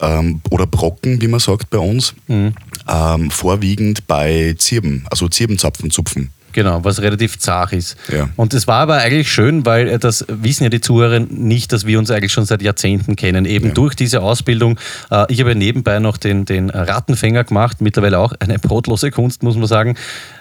[0.00, 2.14] ähm, oder brocken, wie man sagt bei uns.
[2.28, 6.30] Ähm, vorwiegend bei Zirben, also Zirbenzapfen zupfen.
[6.52, 7.96] Genau, was relativ zart ist.
[8.12, 8.28] Ja.
[8.36, 11.84] Und es war aber eigentlich schön, weil äh, das wissen ja die Zuhörer nicht, dass
[11.84, 13.44] wir uns eigentlich schon seit Jahrzehnten kennen.
[13.44, 13.72] Eben Ja.
[13.74, 14.78] durch diese Ausbildung.
[15.10, 19.56] Äh, ich habe nebenbei noch den, den Rattenfänger gemacht, mittlerweile auch eine brotlose Kunst, muss
[19.56, 19.96] man sagen.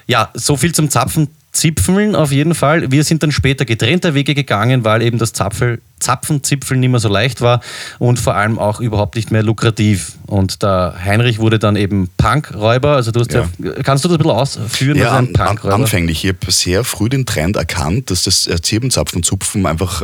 [0.06, 1.30] Ja, so viel zum Zapfen.
[1.54, 2.92] Zipfeln auf jeden Fall.
[2.92, 7.10] Wir sind dann später getrennter Wege gegangen, weil eben das Zapfel, Zapfenzipfeln nicht mehr so
[7.10, 7.62] leicht war
[8.00, 10.14] und vor allem auch überhaupt nicht mehr lukrativ.
[10.26, 12.96] Und der Heinrich wurde dann eben Punkräuber.
[12.96, 13.48] Also du hast ja.
[13.84, 16.26] kannst du das ein bisschen ausführen, Ja, an, anfänglich.
[16.26, 20.04] Ich habe sehr früh den Trend erkannt, dass das äh, Zirbenzapfenzupfen einfach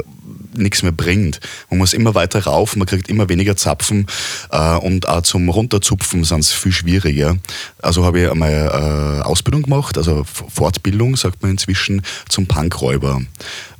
[0.56, 1.40] nichts mehr bringt.
[1.70, 4.08] Man muss immer weiter rauf, man kriegt immer weniger Zapfen
[4.52, 7.38] äh, und auch zum Runterzupfen sind es viel schwieriger.
[7.82, 8.52] Also habe ich einmal
[9.22, 13.22] äh, Ausbildung gemacht, also Fortbildung, sagt man inzwischen, zum Punkräuber.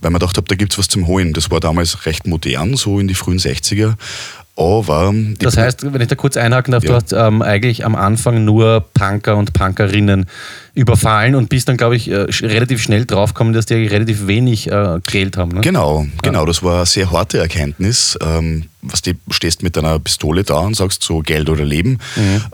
[0.02, 1.34] Weil man dachte, da gibt es was zum Holen.
[1.34, 3.96] Das war damals recht modern, so in die frühen 60er.
[4.56, 6.96] Aber Das heißt, wenn ich da kurz einhaken darf, du Ja.
[6.96, 10.26] hast ähm, eigentlich am Anfang nur Punker und Punkerinnen
[10.80, 15.00] überfallen und bist dann, glaube ich, äh, relativ schnell draufgekommen, dass die relativ wenig äh,
[15.06, 15.52] Geld haben.
[15.52, 15.62] Ne?
[15.62, 16.46] Genau, genau.
[16.46, 18.18] Das war eine sehr harte Erkenntnis.
[18.22, 22.00] Ähm, was du stehst mit einer Pistole da und sagst so Geld oder Leben.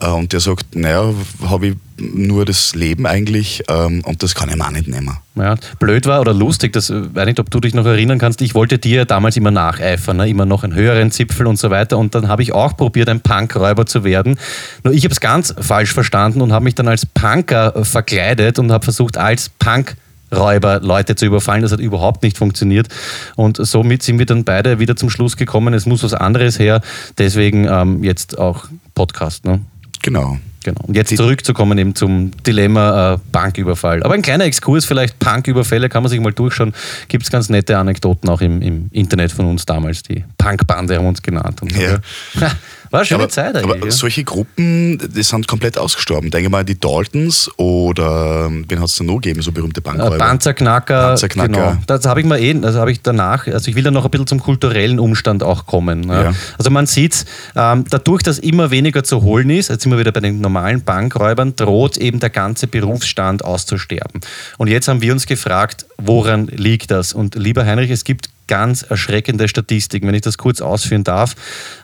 [0.01, 1.13] Äh, und der sagt, naja,
[1.47, 5.17] habe ich nur das Leben eigentlich ähm, und das kann ich mir auch nicht nehmen.
[5.36, 8.41] Ja, blöd war oder lustig, das äh, weiß nicht, ob du dich noch erinnern kannst.
[8.41, 10.28] Ich wollte dir damals immer nacheifern, ne?
[10.28, 11.97] immer noch einen höheren Zipfel und so weiter.
[11.97, 14.38] Und dann habe ich auch probiert, ein Punkräuber zu werden.
[14.84, 17.86] Nur ich habe es ganz falsch verstanden und habe mich dann als Punker äh,
[18.16, 19.95] verkleidet und habe versucht, als Punk
[20.34, 21.61] Räuber Leute zu überfallen.
[21.61, 22.88] Das hat überhaupt nicht funktioniert.
[23.36, 26.82] Und somit sind wir dann beide wieder zum Schluss gekommen, es muss was anderes her.
[27.18, 29.45] Deswegen ähm, jetzt auch Podcast.
[29.45, 29.61] Ne?
[30.01, 30.39] Genau.
[30.63, 30.82] Genau.
[30.88, 34.01] Und jetzt zurückzukommen eben zum Dilemma äh, Banküberfall.
[34.01, 36.74] Aber ein kleiner Exkurs, vielleicht Punküberfälle, kann man sich mal durchschauen.
[37.07, 40.01] Gibt es ganz nette Anekdoten auch im, im Internet von uns damals.
[40.01, 41.61] Die Punkbande haben uns genannt.
[41.61, 41.99] Und Ja.
[42.91, 43.86] War eine schöne aber, Zeit aber eigentlich.
[43.86, 43.91] ja.
[43.91, 46.29] solche Gruppen, die sind komplett ausgestorben.
[46.31, 49.83] Denke mal die Daltons oder ähm, wen hat es da noch gegeben, so berühmte Äh,
[49.83, 50.17] Bankräuber?
[50.17, 51.47] Panzerknacker, Panzerknacker.
[51.51, 51.77] genau.
[51.88, 54.11] Das habe ich mal eh, das habe ich danach, also ich will da noch ein
[54.11, 56.09] bisschen zum kulturellen Umstand auch kommen.
[56.09, 56.33] Ja.
[56.57, 57.25] Also man sieht,
[57.55, 60.83] ähm, dadurch, dass immer weniger zu holen ist, jetzt sind wir wieder bei den normalen
[60.83, 64.21] Bankräubern, droht eben der ganze Berufsstand auszusterben.
[64.57, 67.13] Und jetzt haben wir uns gefragt, woran liegt das?
[67.13, 71.35] Und lieber Heinrich, es gibt ganz erschreckende Statistiken, wenn ich das kurz ausführen darf.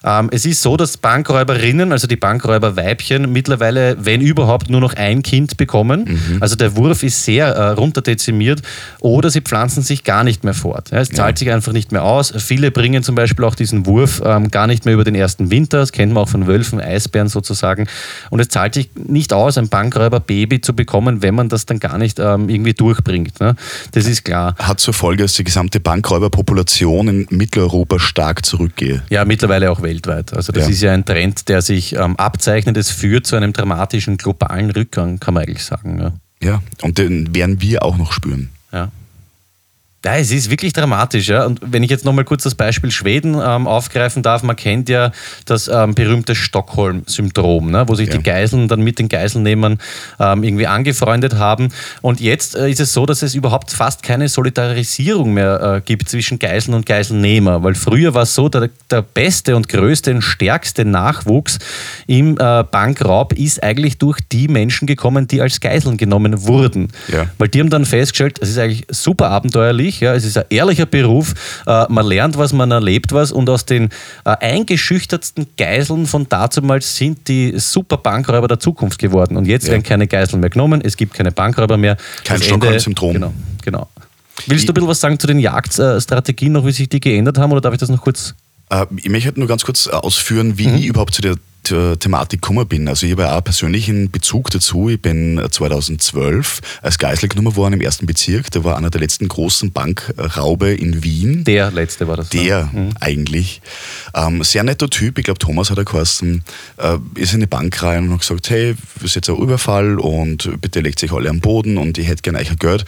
[0.03, 5.23] Ähm, es ist so, dass Bankräuberinnen, also die Bankräuberweibchen, mittlerweile, wenn überhaupt, nur noch ein
[5.23, 6.05] Kind bekommen.
[6.39, 8.61] Also der Wurf ist sehr äh, runterdezimiert
[8.99, 10.91] oder sie pflanzen sich gar nicht mehr fort.
[10.91, 12.33] Ja, es zahlt sich einfach nicht mehr aus.
[12.37, 15.79] Viele bringen zum Beispiel auch diesen Wurf ähm, gar nicht mehr über den ersten Winter.
[15.79, 17.87] Das kennt man auch von Wölfen, Eisbären sozusagen.
[18.29, 21.97] Und es zahlt sich nicht aus, ein Bankräuberbaby zu bekommen, wenn man das dann gar
[21.97, 23.39] nicht ähm, irgendwie durchbringt.
[23.39, 23.55] Ne?
[23.91, 24.55] Das ist klar.
[24.57, 26.50] Hat zur Folge, dass die gesamte Bankräuberpopulation
[27.07, 29.01] in Mitteleuropa stark zurückgeht.
[29.09, 30.33] Ja, mittlerweile auch weltweit.
[30.33, 30.69] Also das Ja.
[30.69, 32.77] ist ja ein Trend, der sich ähm, abzeichnet.
[32.77, 35.99] Es führt zu einem dramatischen globalen Rückgang, kann man eigentlich sagen.
[35.99, 36.13] Ja.
[36.43, 38.49] Ja, und den werden wir auch noch spüren.
[38.73, 38.89] Ja.
[40.03, 41.27] Ja, es ist wirklich dramatisch.
[41.27, 41.45] Ja.
[41.45, 45.11] Und wenn ich jetzt nochmal kurz das Beispiel Schweden ähm, aufgreifen darf, man kennt ja
[45.45, 48.17] das ähm, berühmte Stockholm-Syndrom, ne, wo sich Ja.
[48.17, 49.77] die Geiseln dann mit den Geiselnehmern
[50.19, 51.69] ähm, irgendwie angefreundet haben.
[52.01, 56.09] Und jetzt äh, ist es so, dass es überhaupt fast keine Solidarisierung mehr äh, gibt
[56.09, 57.63] zwischen Geiseln und Geiselnehmer.
[57.63, 61.59] Weil früher war es so, der, der beste und größte und stärkste Nachwuchs
[62.07, 66.87] im äh, Bankraub ist eigentlich durch die Menschen gekommen, die als Geiseln genommen wurden.
[67.07, 67.27] Ja.
[67.37, 70.85] Weil die haben dann festgestellt, es ist eigentlich super abenteuerlich, ja, es ist ein ehrlicher
[70.85, 71.33] Beruf,
[71.67, 73.89] äh, man lernt was, man erlebt was und aus den
[74.25, 79.37] äh, eingeschüchtertsten Geiseln von damals sind die super Bankräuber der Zukunft geworden.
[79.37, 79.71] Und jetzt Ja.
[79.73, 81.97] werden keine Geiseln mehr genommen, es gibt keine Bankräuber mehr.
[82.23, 83.13] Kein Stockholm-Syndrom.
[83.13, 83.33] Genau,
[83.63, 83.89] genau.
[84.47, 87.51] Willst du ein bisschen was sagen zu den Jagdstrategien noch, wie sich die geändert haben,
[87.51, 88.33] oder darf ich das noch kurz
[88.69, 90.75] Äh, ich möchte nur ganz kurz ausführen, wie Mhm.
[90.77, 92.87] ich überhaupt zu der Thematik gekommen bin.
[92.87, 94.89] Also ich habe auch persönlichen Bezug dazu.
[94.89, 98.51] Ich bin 2012 als Geisel genommen worden im ersten Bezirk.
[98.51, 101.43] Da war einer der letzten großen Bankraube in Wien.
[101.43, 102.33] Der letzte war das.
[102.33, 102.43] ne?
[102.43, 103.61] Der eigentlich.
[104.13, 106.43] Ähm, sehr netter Typ, ich glaube Thomas hat er geheißen,
[106.77, 109.99] äh, ist in die Bank rein und hat gesagt, hey, das ist jetzt ein Überfall
[109.99, 112.85] und bitte legt sich alle am Boden und ich hätte gerne euch Geld.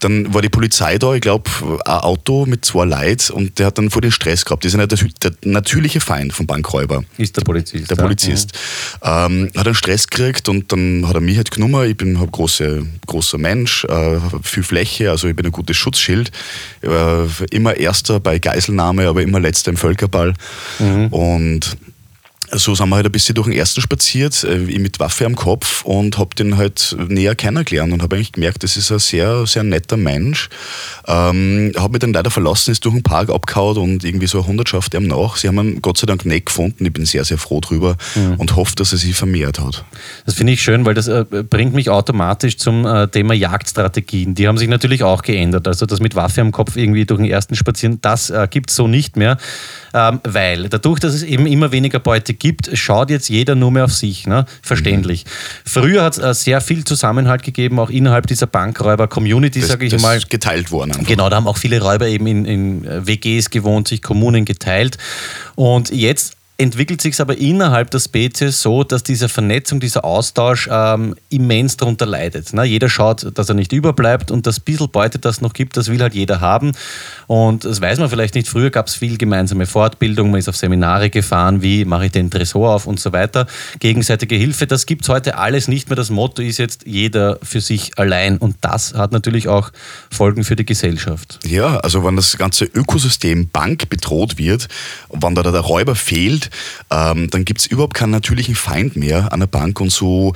[0.00, 1.50] Dann war die Polizei da, ich glaube,
[1.84, 4.64] ein Auto mit zwei Leuten und der hat dann vor den Stress gehabt.
[4.64, 7.04] Das ist ja der, natürliche Feind vom Bankräuber.
[7.18, 7.90] Ist der Polizist.
[7.90, 8.02] Der ja.
[8.02, 8.52] Polizist.
[9.02, 11.88] Ähm, hat einen Stress gekriegt und dann hat er mich halt genommen.
[11.88, 16.30] Ich bin ein große, großer Mensch, äh, viel Fläche, also ich bin ein gutes Schutzschild.
[16.82, 20.34] Äh, immer Erster bei Geiselnahme, aber immer Letzter im Völkerball.
[21.10, 21.76] Und
[22.52, 25.84] so sind wir halt ein bisschen durch den ersten spaziert, äh, mit Waffe am Kopf
[25.84, 29.62] und habe den halt näher kennengelernt und habe eigentlich gemerkt, das ist ein sehr, sehr
[29.62, 30.48] netter Mensch.
[31.06, 34.46] Ähm, habe mich dann leider verlassen, ist durch den Park abgehauen und irgendwie so eine
[34.46, 35.36] Hundertschaft ihm nach.
[35.36, 37.96] Sie haben ihn Gott sei Dank nicht gefunden, ich bin sehr, sehr froh drüber
[38.38, 39.84] und hoffe, dass er sich vermehrt hat.
[40.24, 44.34] Das finde ich schön, weil das äh, bringt mich automatisch zum äh, Thema Jagdstrategien.
[44.34, 45.66] Die haben sich natürlich auch geändert.
[45.66, 48.76] Also das mit Waffe am Kopf irgendwie durch den ersten Spazieren, das äh, gibt es
[48.76, 49.38] so nicht mehr.
[49.94, 53.84] Ähm, weil dadurch, dass es eben immer weniger Beute gibt, schaut jetzt jeder nur mehr
[53.84, 54.26] auf sich.
[54.26, 54.46] Ne?
[54.62, 55.24] Verständlich.
[55.64, 60.02] Früher hat es äh, sehr viel Zusammenhalt gegeben, auch innerhalb dieser Bankräuber-Community, sage ich das
[60.02, 60.16] mal.
[60.16, 60.92] ist geteilt worden.
[60.92, 61.06] einfach.
[61.06, 64.98] Genau, da haben auch viele Räuber eben in, in äh, WGs gewohnt, sich Kommunen geteilt.
[65.54, 70.68] Und jetzt entwickelt sich es aber innerhalb der Spezies so, dass diese Vernetzung, dieser Austausch
[70.70, 72.52] ähm, immens darunter leidet.
[72.52, 72.64] Ne?
[72.64, 76.00] Jeder schaut, dass er nicht überbleibt und das bisschen Beute, das noch gibt, das will
[76.00, 76.72] halt jeder haben.
[77.26, 78.48] Und das weiß man vielleicht nicht.
[78.48, 82.30] Früher gab es viel gemeinsame Fortbildung, man ist auf Seminare gefahren, wie mache ich den
[82.30, 83.46] Tresor auf und so weiter.
[83.78, 85.96] Gegenseitige Hilfe, das gibt es heute alles nicht mehr.
[85.96, 88.38] Das Motto ist jetzt jeder für sich allein.
[88.38, 89.72] Und das hat natürlich auch
[90.10, 91.38] Folgen für die Gesellschaft.
[91.46, 94.68] Ja, also wenn das ganze Ökosystem Bank bedroht wird
[95.10, 96.45] wenn da der Räuber fehlt,
[96.90, 100.32] ähm, dann gibt es überhaupt keinen natürlichen Feind mehr an der Bank und so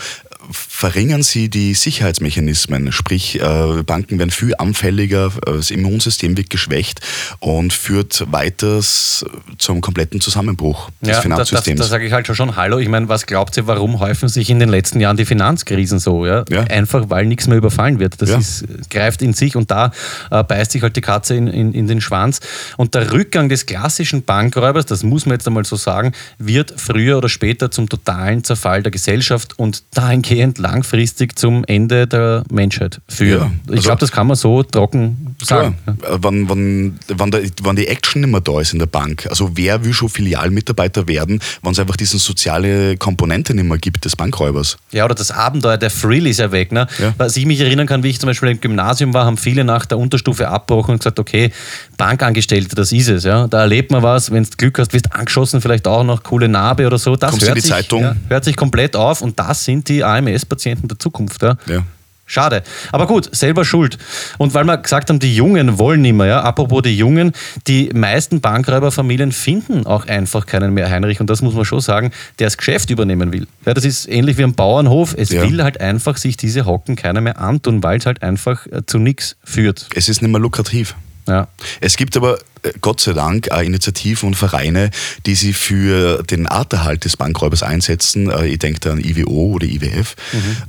[0.51, 2.93] verringern sie die Sicherheitsmechanismen.
[2.93, 7.01] Sprich, äh, Banken werden viel anfälliger, äh, das Immunsystem wird geschwächt
[7.39, 9.25] und führt weiters
[9.59, 11.81] zum kompletten Zusammenbruch des Ja, da, da, Finanzsystems.
[11.81, 12.79] da sage ich halt schon, schon Hallo.
[12.79, 16.27] Ich meine, was glaubt ihr, warum häufen sich in den letzten Jahren die Finanzkrisen so?
[16.27, 16.45] Ja?
[16.49, 16.63] Ja.
[16.65, 18.21] Einfach, weil nichts mehr überfallen wird.
[18.21, 18.39] Das Ja.
[18.39, 19.93] ist, greift in sich und da
[20.31, 22.41] äh, beißt sich halt die Katze in, in, in den Schwanz.
[22.77, 27.19] Und der Rückgang des klassischen Bankräubers, das muss man jetzt einmal so sagen, wird früher
[27.19, 33.41] oder später zum totalen Zerfall der Gesellschaft und dahingehend langfristig zum Ende der Menschheit führen.
[33.41, 35.77] Ja, ich also- glaube, das kann man so trocken sagen.
[35.85, 39.27] Klar, wenn, wenn, wenn, der, wenn die Action nicht mehr da ist in der Bank,
[39.29, 44.05] also wer will schon Filialmitarbeiter werden, wenn es einfach diese soziale Komponente nicht mehr gibt
[44.05, 44.77] des Bankräubers?
[44.93, 46.73] Ja, oder das Abenteuer, der Thrill ist ja weg.
[46.73, 46.87] Ne?
[46.99, 47.15] Ja.
[47.19, 49.87] Was ich mich erinnern kann, wie ich zum Beispiel im Gymnasium war, haben viele nach
[49.87, 51.51] der Unterstufe abgebrochen und gesagt, okay,
[51.97, 53.25] Bankangestellte, das ist es.
[53.25, 53.47] Ja?
[53.47, 56.87] Da erlebt man was, wenn du Glück hast, wirst angeschossen, vielleicht auch noch coole Narbe
[56.87, 57.17] oder so.
[57.17, 58.03] Das Kommst in hört die sich, Zeitung.
[58.03, 61.43] Ja, hört sich komplett auf und das sind die AMS-Patienten der Zukunft.
[61.43, 61.57] Ja?
[61.67, 61.83] Ja.
[62.27, 62.63] Schade.
[62.93, 63.99] Aber gut, selber schuld.
[64.39, 67.33] Und weil wir gesagt haben, die Jungen wollen nicht mehr, ja, apropos die Jungen,
[67.67, 71.21] die meisten Bankräuberfamilien finden auch einfach keinen mehr Heinrich.
[71.21, 73.49] Und das muss man schon sagen, der das Geschäft übernehmen will.
[73.67, 75.13] Ja, das ist ähnlich wie am Bauernhof.
[75.19, 75.43] Es Ja.
[75.43, 78.99] will halt einfach sich diese Hocken keiner mehr antun, weil es halt einfach äh, zu
[78.99, 79.89] nichts führt.
[79.97, 80.95] Es ist nicht mehr lukrativ.
[81.29, 81.49] Ja.
[81.81, 84.91] Es gibt aber äh, Gott sei Dank auch Initiativen und Vereine,
[85.27, 88.31] die sich für den Arterhalt des Bankräubers einsetzen.
[88.31, 90.17] Äh, Ich denke da an IWO oder IWF.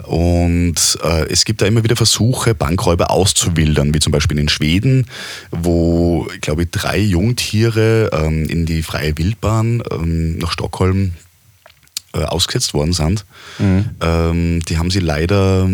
[0.05, 5.07] Und äh, es gibt da immer wieder Versuche, Bankräuber auszuwildern, wie zum Beispiel in Schweden,
[5.51, 11.13] wo, ich glaube, drei Jungtiere ähm, in die freie Wildbahn ähm, nach Stockholm
[12.13, 13.23] ausgesetzt worden sind.
[14.01, 15.69] Ähm, die haben sie leider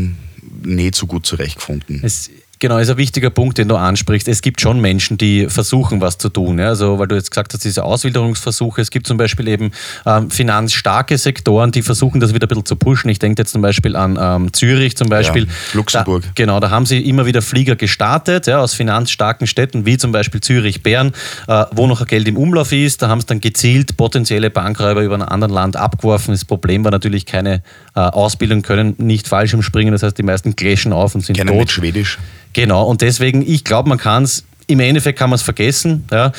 [0.62, 2.02] nicht so gut zurechtgefunden.
[2.04, 2.30] Es,
[2.60, 4.28] genau, ist ein wichtiger Punkt, den du ansprichst.
[4.28, 6.60] Es gibt schon Menschen, die versuchen, was zu tun.
[6.60, 6.68] Ja?
[6.68, 8.82] Also, weil du jetzt gesagt hast, diese Auswilderungsversuche.
[8.82, 9.72] Es gibt zum Beispiel eben
[10.06, 13.10] ähm, finanzstarke Sektoren, die versuchen, das wieder ein bisschen zu pushen.
[13.10, 15.46] Ich denke jetzt zum Beispiel an ähm, Zürich zum Beispiel.
[15.46, 16.24] Ja, Luxemburg.
[16.24, 20.12] Da, genau, da haben sie immer wieder Flieger gestartet ja, aus finanzstarken Städten, wie zum
[20.12, 21.14] Beispiel Zürich, Bern,
[21.48, 23.02] äh, wo noch ein Geld im Umlauf ist.
[23.02, 26.34] Da haben sie dann gezielt potenzielle Bankräuber über ein anderes Land abgeworfen.
[26.34, 27.62] Das Problem war natürlich keine
[27.96, 29.92] äh, Ausbildung, können nicht Fallschirmspringen.
[29.92, 31.60] Das heißt, die meisten clashen auf und sind Kennen tot.
[31.60, 32.18] mit Schwedisch.
[32.54, 36.06] Genau, und deswegen, ich glaube, man kann es, im Endeffekt kann man es vergessen.
[36.12, 36.32] Ja.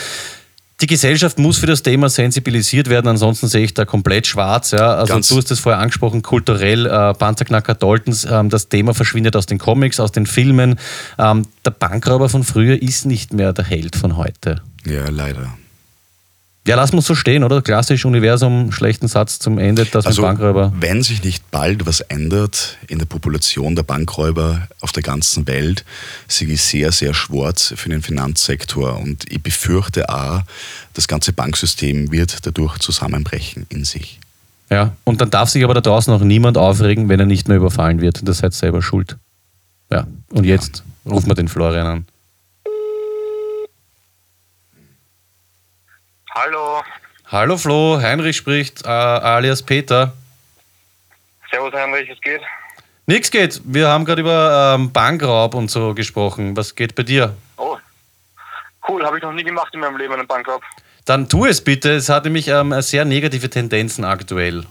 [0.81, 4.71] Die Gesellschaft muss für das Thema sensibilisiert werden, ansonsten sehe ich da komplett schwarz.
[4.71, 4.95] Ja.
[4.95, 9.35] Also Ganz- du hast es vorher angesprochen, kulturell, äh, Panzerknacker Daltons, ähm, das Thema verschwindet
[9.35, 10.79] aus den Comics, aus den Filmen.
[11.19, 14.63] Ähm, der Bankräuber von früher ist nicht mehr der Held von heute.
[14.87, 15.53] Ja, leider.
[16.67, 17.63] Ja, lass uns so stehen, oder?
[17.63, 20.73] Klassisch Universum, schlechten Satz zum Ende, das Also, mit Bankräuber.
[20.79, 25.85] wenn sich nicht bald was ändert in der Population der Bankräuber auf der ganzen Welt,
[26.27, 28.99] sehe ich sehr, sehr schwarz für den Finanzsektor.
[28.99, 30.43] Und ich befürchte auch,
[30.93, 34.21] das ganze Banksystem wird dadurch zusammenbrechen in sich.
[34.71, 37.57] Ja, und dann darf sich aber da draußen auch niemand aufregen, wenn er nicht mehr
[37.57, 38.29] überfallen wird.
[38.29, 39.17] Das seid selber schuld.
[39.91, 42.07] Ja, und jetzt rufen wir den Florian an.
[46.41, 46.84] Hallo,
[47.26, 50.12] Hallo Flo, Heinrich spricht, äh, alias Peter.
[51.51, 52.41] Servus Heinrich, es geht?
[53.07, 56.57] Nix geht, wir haben gerade über ähm, Bankraub und so gesprochen.
[56.57, 57.34] Was geht bei dir?
[57.57, 57.76] Oh,
[58.89, 60.62] cool, habe ich noch nie gemacht in meinem Leben, einen Bankraub.
[61.07, 64.64] Dann tu es bitte, es hat nämlich ähm, sehr negative Tendenzen aktuell.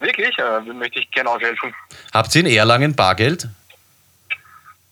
[0.00, 0.36] Wirklich?
[0.36, 1.72] Äh, möchte ich gerne aushelfen.
[2.12, 3.48] Habt ihr in Erlangen Bargeld?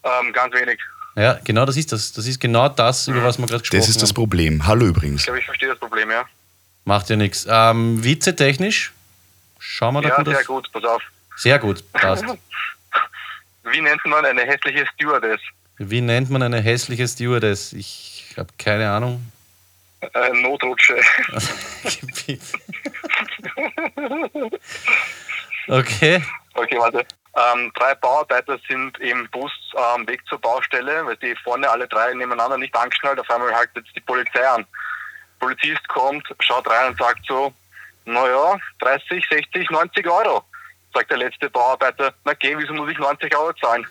[0.04, 0.78] Ähm, ganz wenig.
[1.16, 2.12] Ja, genau das ist das.
[2.12, 4.14] Das ist genau das, über was wir gerade gesprochen Das ist das haben.
[4.16, 4.66] Problem.
[4.66, 5.20] Hallo übrigens.
[5.20, 6.24] Ich glaube, ich verstehe das Problem, ja.
[6.84, 7.46] Macht ja nichts.
[7.48, 8.92] Ähm, Witze-technisch?
[9.58, 10.46] Schauen wir da Ja, gut sehr auf.
[10.46, 11.02] gut, pass auf.
[11.36, 12.24] Sehr gut, passt.
[13.64, 15.40] Wie nennt man eine hässliche Stewardess?
[15.78, 17.72] Wie nennt man eine hässliche Stewardess?
[17.72, 19.24] Ich habe keine Ahnung.
[20.00, 20.96] Äh, Notrutsche.
[25.68, 26.22] okay.
[26.54, 27.06] Okay, warte.
[27.36, 32.14] Ähm, drei Bauarbeiter sind im Bus am Weg zur Baustelle, weil die vorne alle drei
[32.14, 33.18] nebeneinander nicht angeschnallt.
[33.18, 34.64] Auf einmal haltet die Polizei an.
[35.40, 37.52] Polizist kommt, schaut rein und sagt so,
[38.04, 40.44] naja, 30, 60, 90 Euro.
[40.92, 43.84] Sagt der letzte Bauarbeiter, na geh, wieso muss ich 90 Euro zahlen?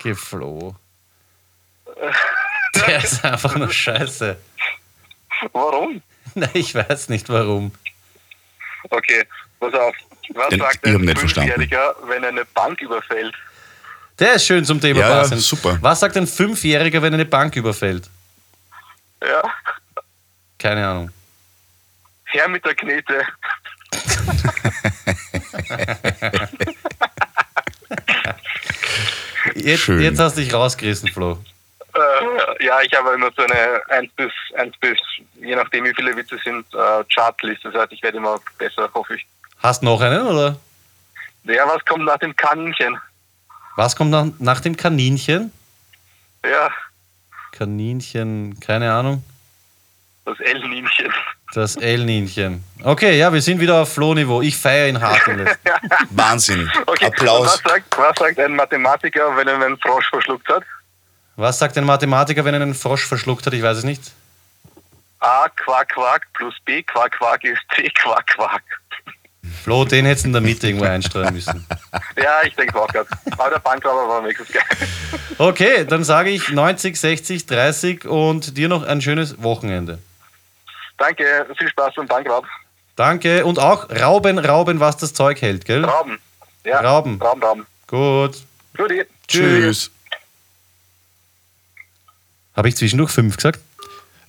[0.00, 0.74] Gefloh.
[2.86, 4.38] Der ist einfach nur scheiße.
[5.52, 6.02] Warum?
[6.34, 7.72] Nein, ich weiß nicht warum.
[8.90, 9.26] Okay,
[9.58, 9.94] pass auf.
[10.34, 11.50] Was Den- sagt ein nicht verstanden.
[11.52, 13.34] Fünfjähriger, wenn er eine Bank überfällt?
[14.18, 15.40] Der ist schön zum Thema Ja, passend.
[15.42, 15.78] super.
[15.80, 18.08] Was sagt ein Fünfjähriger, wenn eine Bank überfällt?
[19.22, 19.42] Ja,
[20.58, 21.10] Keine Ahnung.
[22.26, 23.22] her mit der Knete.
[29.54, 30.00] Jetzt, Schön.
[30.00, 31.38] jetzt hast du dich rausgerissen, Flo.
[31.94, 34.98] Äh, ja, ich habe immer so eine 1 bis, 1 bis,
[35.40, 37.70] je nachdem wie viele Witze sind, äh, Chartliste.
[37.70, 39.26] Das heißt, ich werde immer besser, hoffe ich.
[39.60, 40.56] Hast noch einen, oder?
[41.44, 42.98] Ja, was kommt nach dem Kaninchen?
[43.76, 45.52] Was kommt nach, nach dem Kaninchen?
[46.44, 46.70] Ja,
[47.52, 49.24] Kaninchen, keine Ahnung.
[50.24, 51.12] das L-Ninchen.
[51.54, 52.62] Das L-Ninchen.
[52.84, 54.42] Okay, ja, wir sind wieder auf Flo-Niveau.
[54.42, 55.22] Ich feiere ihn hart.
[56.10, 56.70] Wahnsinn.
[56.86, 57.46] Okay, Applaus.
[57.64, 60.62] Was sagt, was sagt ein Mathematiker, wenn er einen Frosch verschluckt hat?
[61.36, 63.54] Was sagt ein Mathematiker, wenn er einen Frosch verschluckt hat?
[63.54, 64.12] Ich weiß es nicht.
[65.20, 68.62] A, Quark, Quark plus B, Quark, Quark ist C, Quark, Quark.
[69.48, 71.64] Flo, den hättest du in der Mitte irgendwo einstreuen müssen.
[72.20, 73.08] Ja, ich denke auch gerade.
[73.30, 74.64] Aber der Bankrauber war wenigstens geil.
[75.38, 79.98] Okay, dann sage ich 90, 60, 30 und dir noch ein schönes Wochenende.
[80.96, 82.44] Danke, viel Spaß beim Bankraub.
[82.96, 85.84] Danke und auch Rauben, Rauben, was das Zeug hält, gell?
[85.84, 86.18] Rauben.
[86.64, 87.20] Ja, Rauben.
[87.22, 87.66] Rauben, Rauben.
[87.86, 88.42] Gut.
[88.76, 89.04] Guti.
[89.28, 89.92] Tschüss.
[92.56, 93.60] Habe ich zwischendurch fünf gesagt?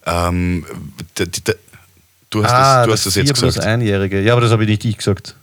[0.05, 0.65] Ähm,
[2.29, 3.67] du hast ah, das, du hast das jetzt plus gesagt.
[3.67, 4.21] Einjährige.
[4.21, 5.35] Ja, aber das habe ich nicht ich gesagt.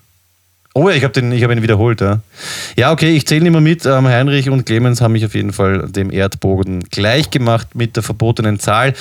[0.75, 2.03] Oh ja, ich habe hab ihn wiederholt.
[2.03, 2.21] Ja,
[2.77, 3.87] ja okay, ich zähle nicht mehr mit.
[3.87, 8.03] Ähm, Heinrich und Clemens haben mich auf jeden Fall dem Erdboden gleich gemacht mit der
[8.03, 8.93] verbotenen Zahl.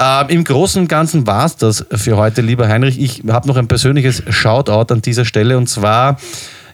[0.00, 3.00] Ähm, Im Großen und Ganzen war es das für heute, lieber Heinrich.
[3.00, 6.18] Ich habe noch ein persönliches Shoutout an dieser Stelle und zwar.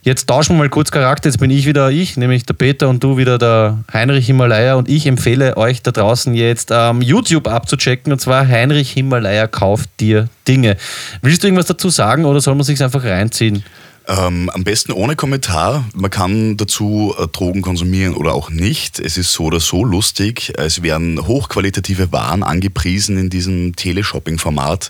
[0.09, 1.29] Jetzt tauschen wir mal kurz Charakter.
[1.29, 4.77] Jetzt bin ich wieder ich, nämlich der Peter und du wieder der Heinrich Himalaya.
[4.77, 8.11] Und ich empfehle euch da draußen jetzt ähm, YouTube abzuchecken.
[8.11, 10.79] Und zwar Heinrich Himalaya kauft dir Dinge.
[11.21, 13.63] Willst du irgendwas dazu sagen oder soll man sich einfach reinziehen?
[14.07, 15.85] Ähm, am besten ohne Kommentar.
[15.93, 19.01] Man kann dazu äh, Drogen konsumieren oder auch nicht.
[19.01, 20.55] Es ist so oder so lustig.
[20.57, 24.89] Es werden hochqualitative Waren angepriesen in diesem Teleshopping-Format.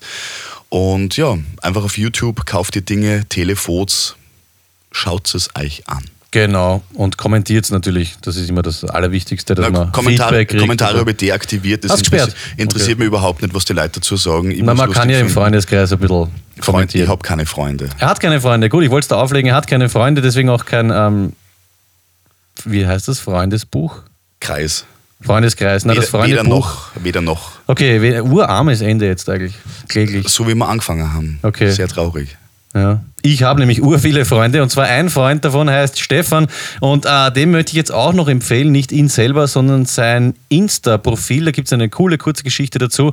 [0.69, 4.15] Und ja, einfach auf YouTube kauft ihr Dinge, Telefots,
[4.93, 6.05] schaut es euch an.
[6.31, 6.83] Genau.
[6.93, 8.17] Und kommentiert es natürlich.
[8.21, 10.61] Das ist immer das Allerwichtigste, dass Na, man Kommentare, Feedback kriegt.
[10.61, 11.85] Kommentare habe ich deaktiviert.
[11.85, 12.99] Das interessiert, interessiert Okay.
[12.99, 14.51] mich überhaupt nicht, was die Leute dazu sagen.
[14.51, 15.31] Ich Na, man kann ja im.
[15.31, 17.09] Freundeskreis ein bisschen Freund, ich kommentieren.
[17.09, 17.89] habe keine Freunde.
[17.99, 18.69] Er hat keine Freunde.
[18.69, 19.49] Gut, ich wollte es da auflegen.
[19.49, 21.33] Er hat keine Freunde, deswegen auch kein, ähm,
[22.67, 23.21] wie heißt das?
[23.21, 23.97] Freundesbuch?
[24.41, 24.85] Kreis.
[25.23, 25.85] Freundeskreis.
[25.87, 26.67] Na, das weder, weder Freundebuch.
[26.67, 27.53] noch, weder noch.
[27.67, 29.55] Okay, we- urarmes Ende jetzt eigentlich.
[29.89, 30.29] Kläglich.
[30.29, 31.39] So wie wir angefangen haben.
[31.43, 31.71] Okay.
[31.71, 32.37] Sehr traurig.
[32.75, 33.01] Ja.
[33.23, 36.47] Ich habe nämlich ur viele Freunde und zwar ein Freund davon heißt Stefan
[36.81, 41.47] und äh, dem möchte ich jetzt auch noch empfehlen, nicht ihn selber, sondern sein Insta-Profil.
[41.47, 43.13] Da gibt es eine coole kurze Geschichte dazu.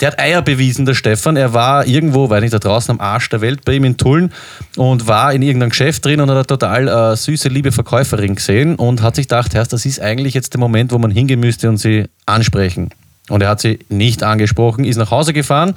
[0.00, 1.36] Der hat Eier bewiesen, der Stefan.
[1.36, 4.32] Er war irgendwo, weiß nicht, da draußen am Arsch der Welt bei ihm in Tulln
[4.76, 8.74] und war in irgendeinem Geschäft drin und hat eine total äh, süße, liebe Verkäuferin gesehen
[8.74, 11.78] und hat sich gedacht, das ist eigentlich jetzt der Moment, wo man hingehen müsste und
[11.78, 12.90] sie ansprechen.
[13.30, 15.74] Und er hat sie nicht angesprochen, ist nach Hause gefahren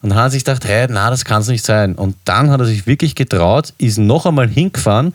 [0.00, 1.94] und dann hat er sich gedacht, hey, na, das kann es nicht sein.
[1.94, 5.12] Und dann hat er sich wirklich getraut, ist noch einmal hingefahren,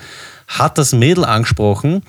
[0.48, 2.04] hat das Mädel angesprochen.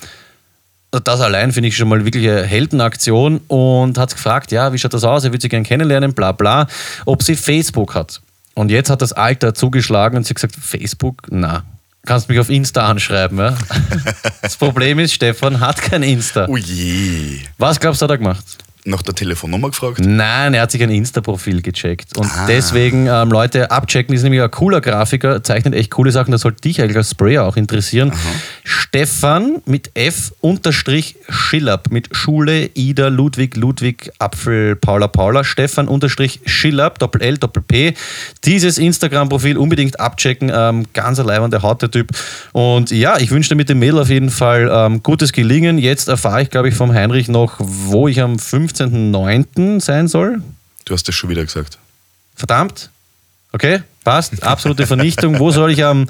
[0.90, 4.94] Das allein finde ich schon mal wirklich eine Heldenaktion und hat gefragt, ja, wie schaut
[4.94, 5.24] das aus?
[5.24, 6.66] Er würde sie gerne kennenlernen, bla bla,
[7.04, 8.20] ob sie Facebook hat.
[8.54, 11.64] Und jetzt hat das Alter zugeschlagen und sie hat gesagt, Facebook, na,
[12.06, 13.38] kannst mich auf Insta anschreiben.
[13.38, 13.56] Ja?
[14.42, 16.46] Das Problem ist, Stefan hat kein Insta.
[16.48, 17.40] Oh je.
[17.56, 18.44] Was glaubst du, hat er gemacht?
[18.86, 19.98] Nach der Telefonnummer gefragt?
[20.04, 22.18] Nein, er hat sich ein Insta-Profil gecheckt.
[22.18, 22.44] Und Ah.
[22.46, 26.60] deswegen, ähm, Leute, abchecken, ist nämlich ein cooler Grafiker, zeichnet echt coole Sachen, das sollte
[26.60, 28.12] dich eigentlich als Sprayer auch interessieren.
[28.62, 36.40] Stefan mit F unterstrich Schillab, mit Schule, Ida, Ludwig, Ludwig, Apfel, Paula, Paula, Stefan unterstrich
[36.44, 37.94] Schillab, Doppel L, Doppel P.
[38.44, 42.10] Dieses Instagram-Profil unbedingt abchecken, ähm, ganz ein leibender Haute-Typ.
[42.52, 45.78] Und ja, ich wünsche dir mit dem Mädel auf jeden Fall ähm, gutes Gelingen.
[45.78, 48.38] Jetzt erfahre ich, glaube ich, vom Heinrich noch, wo ich am
[48.74, 49.80] 15.09.
[49.80, 50.42] sein soll.
[50.84, 51.78] Du hast das schon wieder gesagt.
[52.34, 52.90] Verdammt.
[53.52, 54.42] Okay, passt.
[54.42, 55.38] Absolute Vernichtung.
[55.38, 56.08] Wo soll ich am.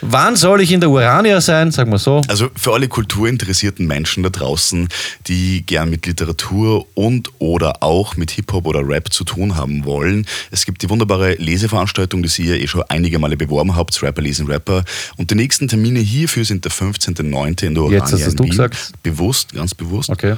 [0.00, 1.72] wann soll ich in der Urania sein?
[1.72, 2.22] Sagen wir so.
[2.28, 4.88] Also für alle kulturinteressierten Menschen da draußen,
[5.26, 10.26] die gern mit Literatur und oder auch mit Hip-Hop oder Rap zu tun haben wollen,
[10.52, 14.22] es gibt die wunderbare Leseveranstaltung, die Sie ja eh schon einige Male beworben habt, Rapper
[14.22, 14.84] lesen Rapper.
[15.16, 17.64] Und die nächsten Termine hierfür sind der 15.09.
[17.64, 18.50] in der Urania Jetzt hast du Wien.
[18.50, 18.76] gesagt.
[19.02, 20.10] Bewusst, ganz bewusst.
[20.10, 20.36] Okay.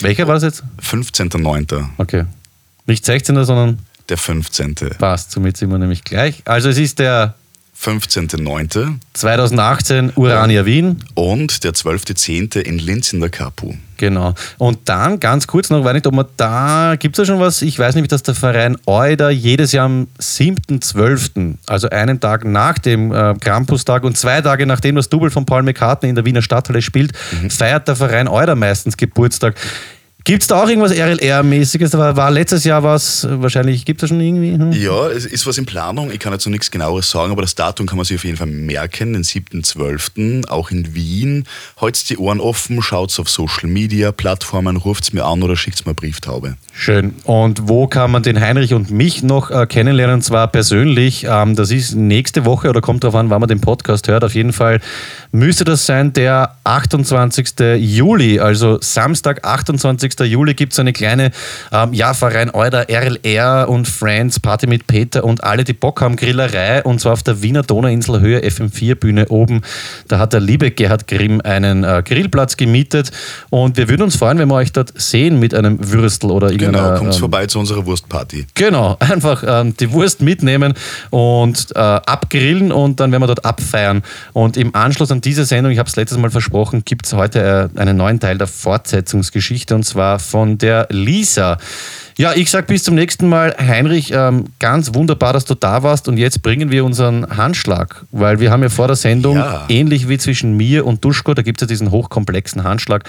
[0.00, 0.62] Welcher war das jetzt?
[0.82, 1.84] 15.09.
[1.98, 2.24] Okay.
[2.86, 3.78] Nicht 16er, sondern
[4.08, 4.74] Der 15.
[4.98, 5.30] passt.
[5.30, 6.42] Somit sind wir nämlich gleich.
[6.44, 7.34] Also es ist der
[7.84, 8.94] 15.09.
[9.12, 11.04] 2018 Urania Wien.
[11.14, 12.60] und der 12.10.
[12.60, 13.74] in Linz in der Kapu.
[13.98, 14.34] Genau.
[14.58, 17.62] Und dann ganz kurz noch, weiß nicht, ob man da, gibt es da schon was?
[17.62, 22.78] Ich weiß nämlich, dass der Verein Euder jedes Jahr am 7.12., also einen Tag nach
[22.78, 26.42] dem äh, Krampustag und zwei Tage nachdem das Double von Paul McCartney in der Wiener
[26.42, 27.12] Stadthalle spielt,
[27.50, 29.56] feiert der Verein Euder meistens Geburtstag.
[30.26, 31.92] Gibt es da auch irgendwas RLR-mäßiges?
[31.98, 34.52] War, letztes Jahr was, wahrscheinlich gibt es da schon irgendwie?
[34.52, 34.72] Hm?
[34.72, 36.10] Ja, es ist was in Planung.
[36.10, 38.38] Ich kann jetzt noch nichts genaueres sagen, aber das Datum kann man sich auf jeden
[38.38, 40.48] Fall merken, den 7.12.
[40.48, 41.44] auch in Wien.
[41.78, 45.90] Halt's die Ohren offen, schaut's auf Social Media, Plattformen, ruft's mir an oder schickt's mir
[45.90, 46.56] eine Brieftaube.
[46.72, 47.14] Schön.
[47.24, 50.16] Und wo kann man den Heinrich und mich noch äh, kennenlernen?
[50.16, 51.26] Und zwar persönlich.
[51.28, 54.24] Ähm, das ist nächste Woche oder kommt darauf an, wann man den Podcast hört.
[54.24, 54.80] Auf jeden Fall
[55.32, 57.76] müsste das sein der 28.
[57.76, 60.13] Juli, also Samstag, 28.
[60.22, 61.32] Juli gibt es eine kleine
[61.72, 66.14] ähm, ja, Verein Euder, RLR und Friends, Party mit Peter und alle, die Bock haben,
[66.16, 69.62] Grillerei und zwar auf der Wiener Donauinsel Höhe FM4 Bühne oben.
[70.08, 73.10] Da hat der liebe Gerhard Grimm einen äh, Grillplatz gemietet
[73.50, 76.88] und wir würden uns freuen, wenn wir euch dort sehen mit einem Würstel oder irgendeiner.
[76.88, 78.46] Genau, kommt's ähm, vorbei zu unserer Wurstparty.
[78.54, 80.74] Genau, einfach ähm, die Wurst mitnehmen
[81.10, 84.02] und äh, abgrillen und dann werden wir dort abfeiern.
[84.32, 87.70] Und im Anschluss an diese Sendung, ich habe es letztes Mal versprochen, gibt es heute
[87.74, 91.58] äh, einen neuen Teil der Fortsetzungsgeschichte und zwar von der Lisa.
[92.16, 93.56] Ja, ich sag bis zum nächsten Mal.
[93.58, 98.38] Heinrich, ähm, ganz wunderbar, dass du da warst und jetzt bringen wir unseren Handschlag, weil
[98.38, 99.64] wir haben ja vor der Sendung, Ja.
[99.68, 103.02] ähnlich wie zwischen mir und Duschko, da gibt es ja diesen hochkomplexen Handschlag,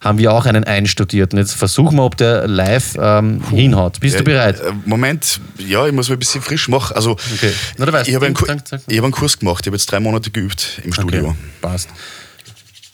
[0.00, 1.32] haben wir auch einen einstudiert.
[1.32, 3.98] Und jetzt versuchen wir, ob der live ähm, hinhaut.
[3.98, 4.60] Bist du bereit?
[4.60, 6.94] äh, Moment, ja, ich muss mal ein bisschen frisch machen.
[6.94, 7.52] Also, Okay.
[7.78, 9.98] Na, du weißt, ich habe einen, Ku- hab einen Kurs gemacht, ich habe jetzt drei
[9.98, 11.30] Monate geübt im Studio.
[11.30, 11.88] Okay, passt.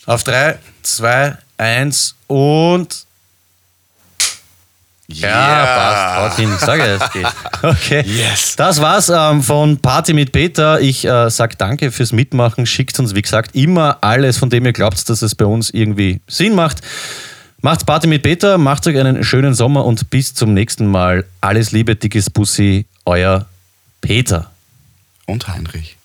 [0.07, 3.05] Auf 3, 2, 1 und.
[5.11, 6.37] Ja, passt.
[6.37, 6.47] Haut.
[6.47, 7.27] Ich sage, es geht.
[7.61, 8.05] Okay.
[8.05, 8.55] Yes.
[8.55, 10.79] Das war's ähm, von Party mit Peter.
[10.79, 12.65] Ich äh, sag danke fürs Mitmachen.
[12.65, 16.21] Schickt uns, wie gesagt, immer alles, von dem ihr glaubt, dass es bei uns irgendwie
[16.27, 16.79] Sinn macht.
[17.61, 21.25] Macht's Party mit Peter, macht euch einen schönen Sommer und bis zum nächsten Mal.
[21.41, 23.45] Alles Liebe, dickes Bussi, euer
[23.99, 24.49] Peter.
[25.25, 25.98] Und Heinrich.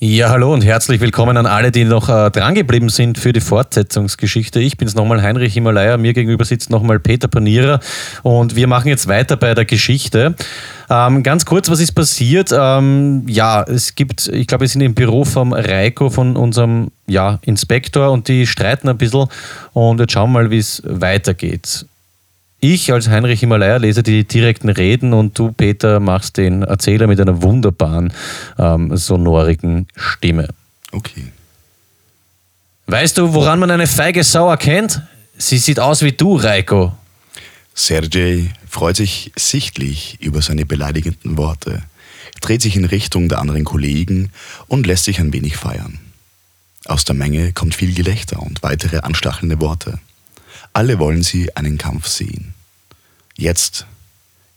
[0.00, 4.60] Ja, hallo und herzlich willkommen an alle, die noch äh, drangeblieben sind für die Fortsetzungsgeschichte.
[4.60, 7.80] Ich bin's nochmal Heinrich Himalaya, mir gegenüber sitzt nochmal Peter Panierer
[8.22, 10.36] und wir machen jetzt weiter bei der Geschichte.
[10.88, 12.54] Ähm, ganz kurz, was ist passiert?
[12.56, 17.40] Ähm, ja, es gibt, ich glaube, wir sind im Büro vom Reiko, von unserem ja,
[17.42, 19.26] Inspektor und die streiten ein bisschen
[19.72, 21.86] und jetzt schauen wir mal, wie es weitergeht.
[22.60, 27.20] Ich als Heinrich Himalaya lese die direkten Reden und du, Peter, machst den Erzähler mit
[27.20, 28.12] einer wunderbaren,
[28.58, 30.48] ähm, sonorigen Stimme.
[30.90, 31.28] Okay.
[32.88, 35.02] Weißt du, woran man eine feige Sau erkennt?
[35.36, 36.92] Sie sieht aus wie du, Reiko.
[37.74, 41.84] Sergej freut sich sichtlich über seine beleidigenden Worte,
[42.40, 44.32] dreht sich in Richtung der anderen Kollegen
[44.66, 46.00] und lässt sich ein wenig feiern.
[46.86, 50.00] Aus der Menge kommt viel Gelächter und weitere anstachelnde Worte.
[50.78, 52.54] Alle wollen sie einen Kampf sehen.
[53.36, 53.84] Jetzt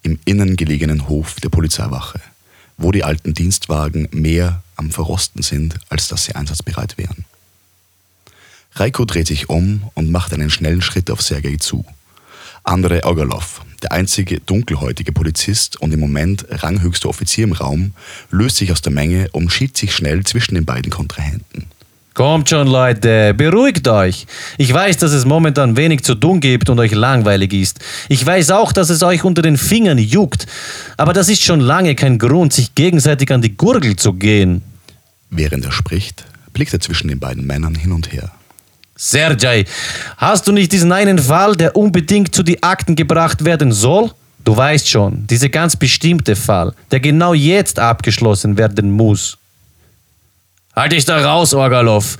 [0.03, 2.21] im innen gelegenen Hof der Polizeiwache,
[2.77, 7.25] wo die alten Dienstwagen mehr am Verrosten sind, als dass sie einsatzbereit wären.
[8.73, 11.85] Reiko dreht sich um und macht einen schnellen Schritt auf Sergei zu.
[12.63, 17.95] Andrei Ogalov, der einzige dunkelhäutige Polizist und im Moment ranghöchste Offizier im Raum,
[18.29, 21.65] löst sich aus der Menge und schiebt sich schnell zwischen den beiden Kontrahenten.
[22.13, 24.27] Kommt schon, Leute, beruhigt euch.
[24.57, 27.79] Ich weiß, dass es momentan wenig zu tun gibt und euch langweilig ist.
[28.09, 30.45] Ich weiß auch, dass es euch unter den Fingern juckt.
[30.97, 34.61] Aber das ist schon lange kein Grund, sich gegenseitig an die Gurgel zu gehen.
[35.29, 38.29] Während er spricht, blickt er zwischen den beiden Männern hin und her.
[38.97, 39.63] Sergei,
[40.17, 44.11] hast du nicht diesen einen Fall, der unbedingt zu die Akten gebracht werden soll?
[44.43, 49.37] Du weißt schon, dieser ganz bestimmte Fall, der genau jetzt abgeschlossen werden muss.
[50.75, 52.17] Halt dich da raus, Orgalov.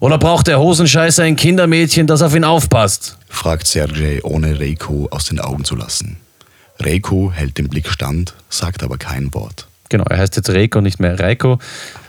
[0.00, 3.16] Oder braucht der Hosenscheißer ein Kindermädchen, das auf ihn aufpasst?
[3.28, 6.16] fragt Sergej, ohne Reiko aus den Augen zu lassen.
[6.80, 9.68] Reiko hält den Blick stand, sagt aber kein Wort.
[9.88, 11.58] Genau, er heißt jetzt Reiko, nicht mehr Reiko.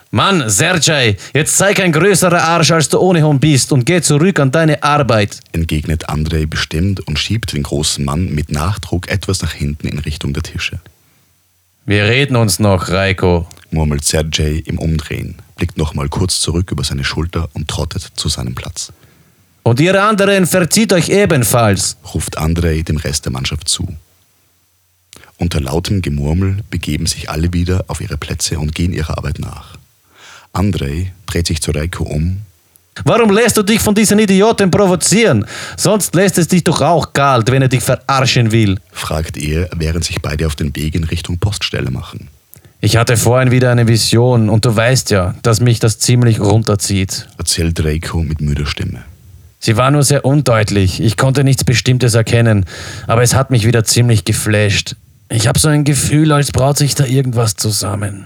[0.09, 4.51] Mann, Sergej, jetzt zeig ein größerer Arsch, als du ohnehin bist und geh zurück an
[4.51, 5.39] deine Arbeit.
[5.51, 10.33] entgegnet Andrei bestimmt und schiebt den großen Mann mit Nachdruck etwas nach hinten in Richtung
[10.33, 10.79] der Tische.
[11.85, 13.47] Wir reden uns noch, Reiko.
[13.71, 18.53] Murmelt Sergej im Umdrehen, blickt nochmal kurz zurück über seine Schulter und trottet zu seinem
[18.53, 18.91] Platz.
[19.63, 21.95] Und ihr anderen verzieht euch ebenfalls.
[22.13, 23.87] ruft Andrei dem Rest der Mannschaft zu.
[25.37, 29.77] Unter lautem Gemurmel begeben sich alle wieder auf ihre Plätze und gehen ihrer Arbeit nach.
[30.51, 32.41] Andrei dreht sich zu Reiko um,
[33.05, 35.45] Warum lässt du dich von diesen Idioten provozieren?
[35.77, 38.77] Sonst lässt es dich doch auch kalt, wenn er dich verarschen will.
[38.91, 42.27] fragt er, während sich beide auf den Weg in Richtung Poststelle machen.
[42.85, 47.29] Ich hatte vorhin wieder eine Vision und du weißt ja, dass mich das ziemlich runterzieht.
[47.37, 49.05] Erzählt Reiko mit müder Stimme.
[49.57, 51.01] Sie war nur sehr undeutlich.
[51.01, 52.65] Ich konnte nichts Bestimmtes erkennen,
[53.07, 54.97] aber es hat mich wieder ziemlich geflasht.
[55.29, 58.25] Ich habe so ein Gefühl, als braut sich da irgendwas zusammen.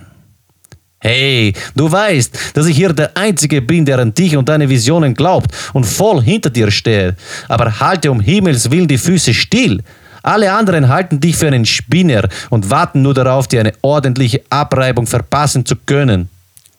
[0.99, 5.13] Hey, du weißt, dass ich hier der Einzige bin, der an dich und deine Visionen
[5.13, 7.15] glaubt und voll hinter dir stehe.
[7.47, 9.83] Aber halte um Himmels Willen die Füße still.
[10.27, 15.07] Alle anderen halten dich für einen Spinner und warten nur darauf, dir eine ordentliche Abreibung
[15.07, 16.27] verpassen zu können.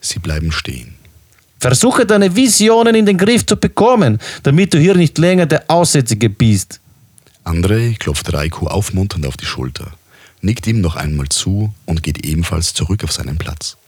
[0.03, 0.97] Sie bleiben stehen.
[1.59, 6.29] Versuche deine Visionen in den Griff zu bekommen, damit du hier nicht länger der Aussätzige
[6.29, 6.79] bist.
[7.43, 9.93] Andrei klopft Reiko aufmunternd auf die Schulter,
[10.43, 13.79] nickt ihm noch einmal zu und geht ebenfalls zurück auf seinen Platz.